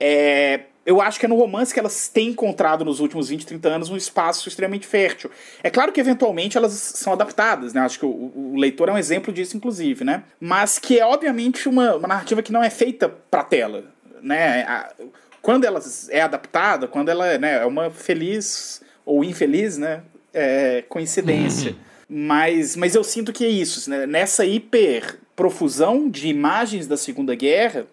[0.00, 3.68] é, eu acho que é no romance que elas têm encontrado nos últimos 20, 30
[3.68, 5.30] anos um espaço extremamente fértil.
[5.62, 7.80] É claro que eventualmente elas são adaptadas, né?
[7.82, 10.24] Acho que o, o leitor é um exemplo disso, inclusive, né?
[10.40, 13.84] Mas que é obviamente uma, uma narrativa que não é feita para tela,
[14.20, 14.62] né?
[14.62, 14.92] A,
[15.40, 20.02] quando ela é adaptada, quando ela é, né, é uma feliz ou infeliz, né?
[20.34, 21.76] É, coincidência.
[22.14, 23.88] Mas, mas eu sinto que é isso.
[23.88, 24.06] Né?
[24.06, 27.86] Nessa hiper profusão de imagens da Segunda Guerra,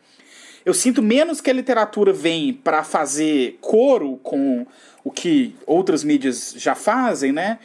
[0.66, 4.68] eu sinto menos que a literatura vem para fazer coro com
[5.06, 7.60] o que outras mídias já fazem, né?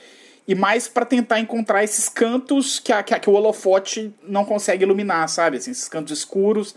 [0.46, 4.44] E mais para tentar encontrar esses cantos que, a, que, a, que o holofote não
[4.44, 5.56] consegue iluminar, sabe?
[5.56, 6.72] Assim, esses cantos escuros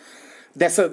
[0.56, 0.92] dessa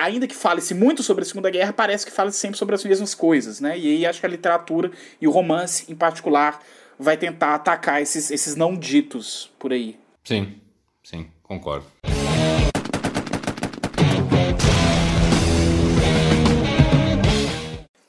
[0.00, 2.84] ainda que fale-se muito sobre a Segunda Guerra, parece que fala -se sempre sobre as
[2.84, 3.78] mesmas coisas, né?
[3.78, 4.90] E aí acho que a literatura
[5.20, 6.60] e o romance em particular
[7.04, 9.96] vai tentar atacar esses, esses não ditos por aí.
[10.24, 10.54] Sim,
[11.02, 11.86] sim, concordo.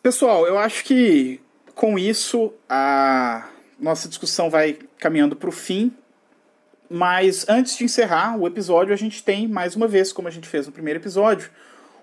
[0.02, 1.42] Pessoal, eu acho que
[1.74, 5.92] com isso a nossa discussão vai caminhando para o fim.
[6.90, 10.48] Mas antes de encerrar o episódio, a gente tem, mais uma vez, como a gente
[10.48, 11.50] fez no primeiro episódio,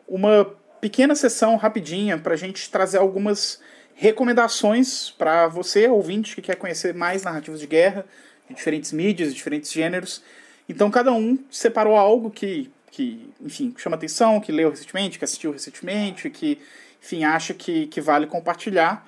[0.09, 0.45] uma
[0.81, 3.61] pequena sessão rapidinha para a gente trazer algumas
[3.95, 8.05] recomendações para você, ouvinte, que quer conhecer mais narrativas de guerra,
[8.49, 10.23] de diferentes mídias, diferentes gêneros.
[10.69, 15.53] Então, cada um separou algo que, que enfim, chama atenção, que leu recentemente, que assistiu
[15.53, 16.59] recentemente, que,
[17.03, 19.07] enfim, acha que, que vale compartilhar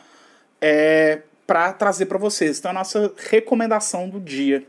[0.61, 2.59] é, para trazer para vocês.
[2.59, 4.67] Então, a nossa recomendação do dia.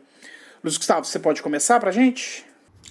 [0.64, 2.46] Luiz Gustavo, você pode começar para gente?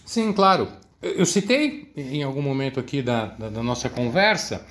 [0.05, 0.69] Sim, claro.
[1.03, 4.65] Eu citei em algum momento aqui da, da, da nossa conversa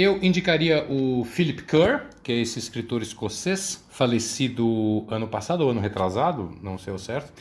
[0.00, 5.80] eu indicaria o Philip Kerr, que é esse escritor escocês, falecido ano passado ou ano
[5.80, 7.32] retrasado, não sei o certo.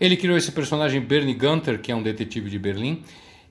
[0.00, 3.02] Ele criou esse personagem Bernie Gunter, que é um detetive de Berlim,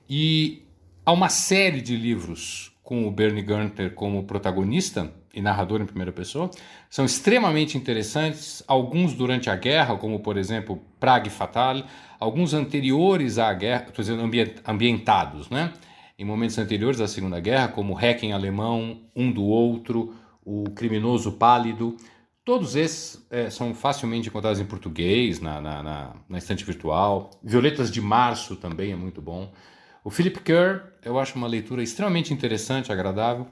[0.08, 0.62] e
[1.04, 6.12] há uma série de livros com o Bernie Gunter como protagonista, e narrador em primeira
[6.12, 6.48] pessoa,
[6.88, 11.84] são extremamente interessantes, alguns durante a guerra, como por exemplo Prague Fatale,
[12.18, 14.22] alguns anteriores à guerra, estou dizendo
[14.66, 15.72] ambientados, né?
[16.16, 20.14] Em momentos anteriores à Segunda Guerra, como Hacking Alemão, Um do Outro,
[20.44, 21.96] O Criminoso Pálido.
[22.44, 27.30] Todos esses é, são facilmente encontrados em português, na, na, na, na estante virtual.
[27.42, 29.52] Violetas de Março também é muito bom.
[30.04, 33.48] O Philip Kerr, eu acho uma leitura extremamente interessante, agradável.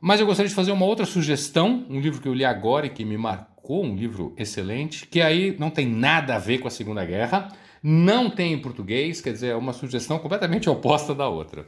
[0.00, 2.90] Mas eu gostaria de fazer uma outra sugestão, um livro que eu li agora e
[2.90, 6.70] que me marcou, um livro excelente, que aí não tem nada a ver com a
[6.70, 7.48] Segunda Guerra,
[7.82, 11.66] não tem em português, quer dizer, é uma sugestão completamente oposta da outra.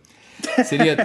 [0.65, 0.97] Seria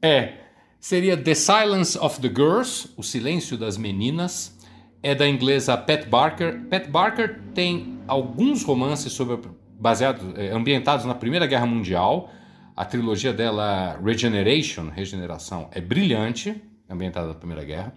[0.00, 0.34] é,
[0.80, 4.58] seria The Silence of the Girls, O Silêncio das Meninas,
[5.02, 6.60] é da inglesa Pat Barker.
[6.68, 9.38] Pat Barker tem alguns romances sobre
[9.78, 12.30] baseados é, ambientados na Primeira Guerra Mundial.
[12.76, 17.92] A trilogia dela Regeneration, Regeneração, é brilhante ambientada na Primeira Guerra.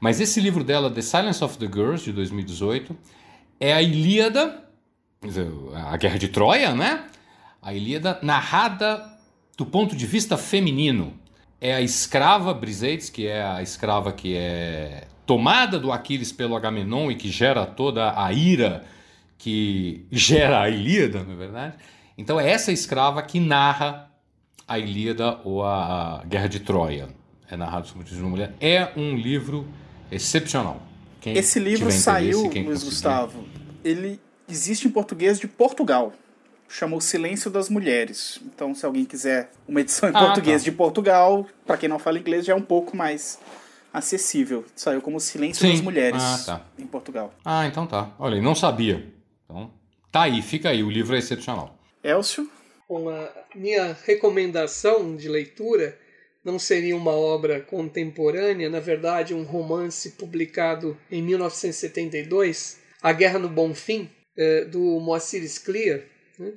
[0.00, 2.96] Mas esse livro dela, The Silence of the Girls, de 2018,
[3.58, 4.64] é a Ilíada,
[5.74, 7.04] a Guerra de Troia, né?
[7.62, 9.09] A Ilíada narrada
[9.60, 11.12] do ponto de vista feminino.
[11.60, 17.10] É a escrava Briseis, que é a escrava que é tomada do Aquiles pelo Agamenon
[17.10, 18.86] e que gera toda a ira
[19.36, 21.76] que gera a Ilíada, na é verdade.
[22.16, 24.10] Então é essa escrava que narra
[24.66, 27.10] a Ilíada ou a Guerra de Troia
[27.46, 29.68] é narrado sobre de uma mulher, é um livro
[30.10, 30.80] excepcional.
[31.20, 33.44] Quem Esse livro saiu, Luiz Gustavo,
[33.84, 34.18] ele
[34.48, 36.14] existe em português de Portugal.
[36.70, 38.40] Chamou Silêncio das Mulheres.
[38.44, 40.70] Então, se alguém quiser uma edição em ah, português tá.
[40.70, 43.40] de Portugal, para quem não fala inglês, já é um pouco mais
[43.92, 44.64] acessível.
[44.76, 45.72] Saiu como Silêncio Sim.
[45.72, 46.66] das Mulheres ah, tá.
[46.78, 47.34] em Portugal.
[47.44, 48.14] Ah, então tá.
[48.20, 49.04] Olha, não sabia.
[49.44, 49.68] Então,
[50.12, 50.84] tá aí, fica aí.
[50.84, 51.76] O livro é excepcional.
[52.04, 52.48] Elcio?
[52.88, 55.98] Uma minha recomendação de leitura
[56.44, 63.48] não seria uma obra contemporânea, na verdade, um romance publicado em 1972, A Guerra no
[63.48, 66.00] Bom Fim, é, do Moacir Scliar,
[66.40, 66.52] né?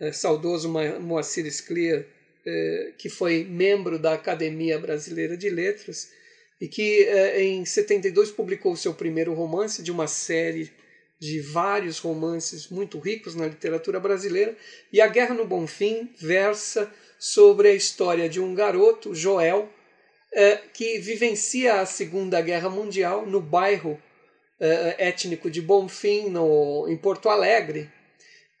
[0.00, 0.68] é, saudoso
[1.00, 2.04] Moacir Scliar,
[2.44, 6.10] é, que foi membro da Academia Brasileira de Letras
[6.60, 10.70] e que em 72 publicou seu primeiro romance de uma série
[11.18, 14.56] de vários romances muito ricos na literatura brasileira.
[14.92, 19.70] E A Guerra no Bom Fim versa sobre a história de um garoto, Joel,
[20.32, 24.00] é, que vivencia a Segunda Guerra Mundial no bairro
[24.58, 27.90] é, étnico de Bonfim, no, em Porto Alegre.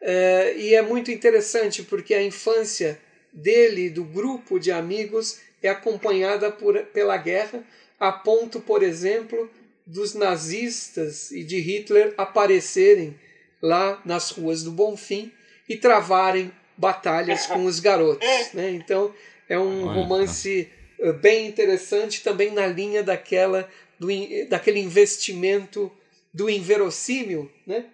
[0.00, 2.98] É, e é muito interessante porque a infância
[3.32, 7.62] dele e do grupo de amigos é acompanhada por, pela guerra,
[7.98, 9.50] a ponto, por exemplo,
[9.86, 13.18] dos nazistas e de Hitler aparecerem
[13.60, 15.30] lá nas ruas do Bonfim
[15.68, 18.26] e travarem batalhas com os garotos.
[18.54, 18.70] Né?
[18.70, 19.14] Então
[19.48, 20.68] é um romance
[20.98, 23.68] eh, bem interessante, também na linha daquela
[23.98, 24.08] do,
[24.48, 25.92] daquele investimento
[26.32, 27.84] do inverossímil, né?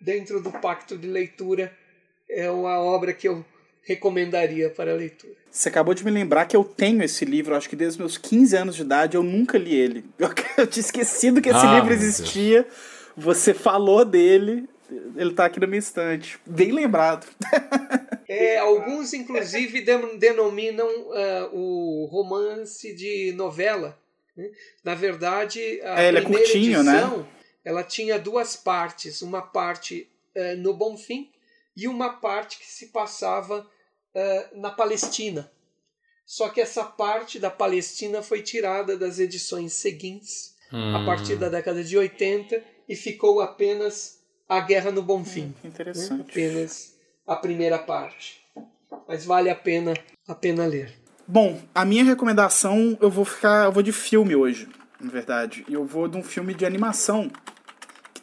[0.00, 1.72] Dentro do pacto de leitura.
[2.28, 3.44] É uma obra que eu
[3.82, 5.34] recomendaria para a leitura.
[5.50, 8.18] Você acabou de me lembrar que eu tenho esse livro, acho que desde os meus
[8.18, 10.04] 15 anos de idade eu nunca li ele.
[10.18, 10.28] Eu,
[10.58, 12.66] eu tinha esquecido que esse ah, livro existia.
[13.16, 14.68] Você falou dele,
[15.16, 16.38] ele está aqui na minha estante.
[16.44, 17.26] Bem lembrado.
[18.28, 19.84] É, alguns, inclusive,
[20.18, 23.96] denominam uh, o romance de novela.
[24.36, 24.50] Né?
[24.82, 26.92] Na verdade, a é, ele é curtinho, né?
[26.92, 27.26] edição, né?
[27.66, 29.22] Ela tinha duas partes.
[29.22, 31.28] Uma parte uh, no Bonfim
[31.76, 33.66] e uma parte que se passava
[34.14, 35.50] uh, na Palestina.
[36.24, 40.94] Só que essa parte da Palestina foi tirada das edições seguintes, hum.
[40.94, 45.52] a partir da década de 80, e ficou apenas a Guerra no Bonfim.
[45.64, 46.18] Hum, interessante.
[46.18, 46.24] Né?
[46.28, 46.94] Apenas
[47.26, 48.44] a primeira parte.
[49.08, 49.92] Mas vale a pena
[50.26, 50.92] a pena ler.
[51.26, 54.68] Bom, a minha recomendação eu vou ficar, eu vou de filme hoje,
[55.00, 55.64] na verdade.
[55.68, 57.28] E eu vou de um filme de animação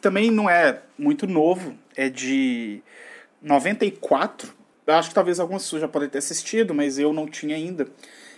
[0.04, 2.82] também não é muito novo, é de
[3.40, 4.52] 94.
[4.86, 7.88] Eu acho que talvez algumas pessoas já podem ter assistido, mas eu não tinha ainda.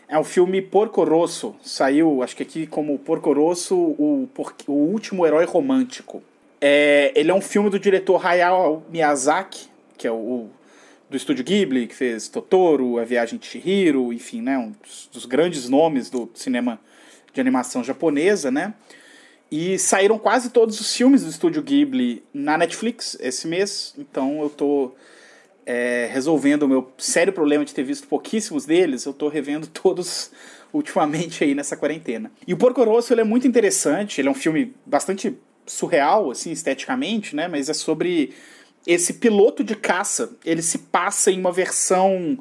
[0.08, 1.56] É o filme Porco Rosso.
[1.64, 4.28] Saiu, acho que aqui como Porco Rosso, o,
[4.68, 6.22] o último herói romântico.
[6.60, 9.66] É, ele é um filme do diretor Hayao Miyazaki,
[9.98, 10.46] que é o,
[11.10, 15.26] do estúdio Ghibli, que fez Totoro, A Viagem de Chihiro, enfim, né, um dos, dos
[15.26, 16.78] grandes nomes do cinema
[17.34, 18.72] de animação japonesa, né?
[19.50, 24.50] E saíram quase todos os filmes do estúdio Ghibli na Netflix esse mês, então eu
[24.50, 24.92] tô
[25.64, 30.30] é, resolvendo o meu sério problema de ter visto pouquíssimos deles, eu tô revendo todos
[30.72, 32.30] ultimamente aí nessa quarentena.
[32.46, 36.50] E o Porco Rosso ele é muito interessante, ele é um filme bastante surreal, assim,
[36.52, 37.48] esteticamente, né?
[37.48, 38.34] Mas é sobre
[38.86, 42.38] esse piloto de caça, ele se passa em uma versão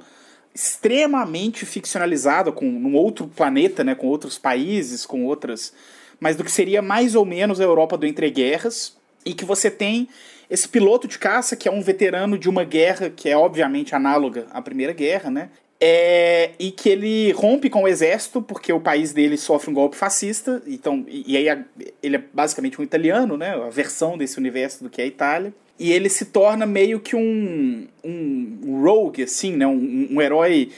[0.53, 5.73] extremamente ficcionalizada com num outro planeta, né, com outros países, com outras
[6.19, 10.07] mas do que seria mais ou menos a Europa do entreguerras, e que você tem
[10.49, 14.45] esse piloto de caça, que é um veterano de uma guerra que é obviamente análoga
[14.51, 15.49] à Primeira Guerra, né?
[15.81, 19.97] É, e que ele rompe com o exército porque o país dele sofre um golpe
[19.97, 21.63] fascista, então e, e aí a,
[22.01, 23.51] ele é basicamente um italiano, né?
[23.55, 25.53] A versão desse universo do que é a Itália.
[25.77, 29.67] E ele se torna meio que um, um rogue, assim, né?
[29.67, 30.69] Um, um herói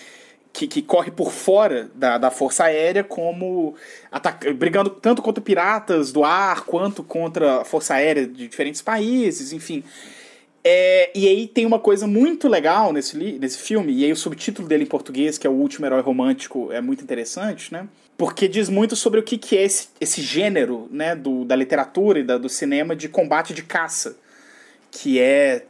[0.58, 3.76] que, que, corre por fora da, da Força Aérea, como
[4.56, 9.84] brigando tanto contra piratas do ar quanto contra a Força Aérea de diferentes países, enfim.
[10.64, 14.68] É, e aí tem uma coisa muito legal nesse, nesse filme, e aí o subtítulo
[14.68, 17.88] dele em português, que é O Último Herói Romântico, é muito interessante, né?
[18.18, 22.18] Porque diz muito sobre o que, que é esse, esse gênero né, do, da literatura
[22.18, 24.18] e da, do cinema de combate de caça,
[24.90, 25.66] que é,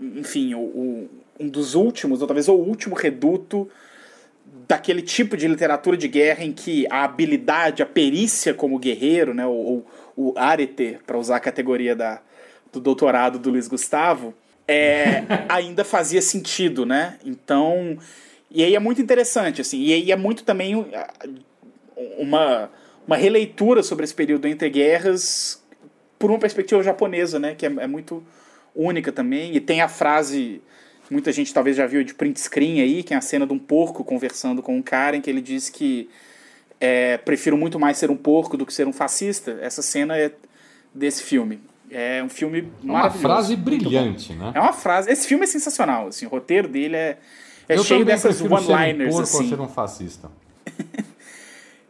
[0.00, 3.68] enfim, o, o, um dos últimos, ou talvez o último reduto
[4.72, 9.46] daquele tipo de literatura de guerra em que a habilidade, a perícia como guerreiro, né,
[9.46, 9.86] ou,
[10.16, 12.22] o arete, para usar a categoria da,
[12.72, 14.32] do doutorado do Luiz Gustavo,
[14.66, 17.18] é, ainda fazia sentido, né?
[17.22, 17.98] Então,
[18.50, 20.86] e aí é muito interessante, assim, e aí é muito também
[22.18, 22.70] uma,
[23.06, 25.62] uma releitura sobre esse período entre guerras
[26.18, 27.54] por uma perspectiva japonesa, né?
[27.54, 28.24] Que é, é muito
[28.74, 30.62] única também, e tem a frase
[31.12, 33.58] muita gente talvez já viu de print screen aí, que é a cena de um
[33.58, 36.08] porco conversando com um cara em que ele diz que
[36.80, 39.58] é, prefiro muito mais ser um porco do que ser um fascista.
[39.60, 40.32] Essa cena é
[40.92, 41.60] desse filme.
[41.90, 44.52] É um filme é uma frase brilhante, né?
[44.54, 45.10] É uma frase.
[45.10, 46.08] Esse filme é sensacional.
[46.08, 47.18] Assim, o roteiro dele é,
[47.68, 49.14] é cheio dessas one-liners.
[49.14, 49.48] Um assim.
[49.50, 50.30] ser um fascista.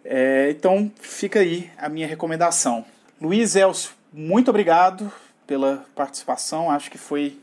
[0.04, 2.84] é, então fica aí a minha recomendação.
[3.20, 5.10] Luiz Elcio, muito obrigado
[5.46, 6.68] pela participação.
[6.68, 7.38] Acho que foi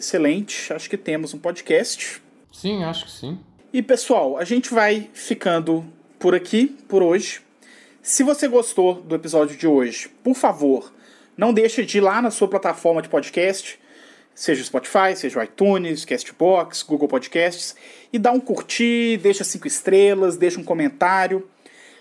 [0.00, 0.72] Excelente.
[0.72, 2.22] Acho que temos um podcast.
[2.50, 3.38] Sim, acho que sim.
[3.70, 5.84] E pessoal, a gente vai ficando
[6.18, 7.42] por aqui por hoje.
[8.00, 10.90] Se você gostou do episódio de hoje, por favor,
[11.36, 13.78] não deixe de ir lá na sua plataforma de podcast,
[14.34, 17.76] seja o Spotify, seja o iTunes, Castbox, Google Podcasts,
[18.10, 21.46] e dá um curtir, deixa cinco estrelas, deixa um comentário.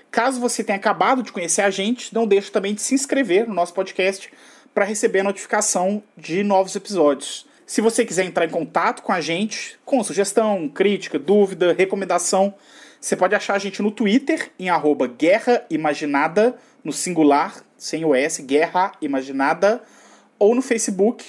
[0.09, 3.53] Caso você tenha acabado de conhecer a gente, não deixe também de se inscrever no
[3.53, 4.31] nosso podcast
[4.73, 7.48] para receber a notificação de novos episódios.
[7.69, 12.55] Se você quiser entrar em contato com a gente, com sugestão, crítica, dúvida, recomendação,
[12.99, 18.15] você pode achar a gente no Twitter, em arroba Guerra Imaginada, no singular, sem o
[18.15, 19.83] S, Guerra Imaginada,
[20.39, 21.23] ou no Facebook,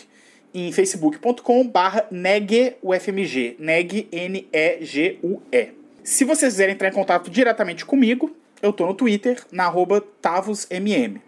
[0.55, 5.69] em facebook.com barra negufmg, neg, N-E-G-U-E.
[6.03, 11.21] Se vocês quiserem entrar em contato diretamente comigo, eu tô no Twitter, na arroba TavosMM.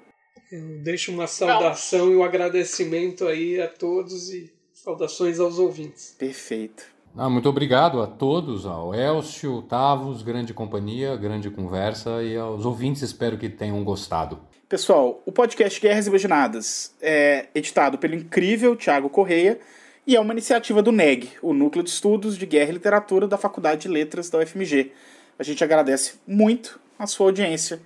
[0.51, 2.13] Eu deixo uma saudação Não.
[2.13, 6.17] e um agradecimento aí a todos e Saudações aos ouvintes.
[6.19, 6.83] Perfeito.
[7.17, 13.01] Ah, muito obrigado a todos, ao Elcio, Tavos, grande companhia, grande conversa e aos ouvintes,
[13.03, 14.41] espero que tenham gostado.
[14.69, 19.61] Pessoal, o podcast Guerras Imaginadas é editado pelo incrível Tiago Correia
[20.05, 23.39] e é uma iniciativa do NEG, o Núcleo de Estudos de Guerra e Literatura da
[23.39, 24.91] Faculdade de Letras da UFMG.
[25.39, 27.81] A gente agradece muito a sua audiência.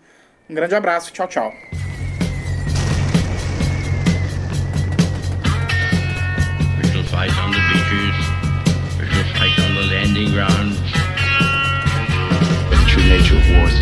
[0.48, 1.52] Um grande abraço, tchau, tchau.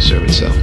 [0.05, 0.55] serve itself.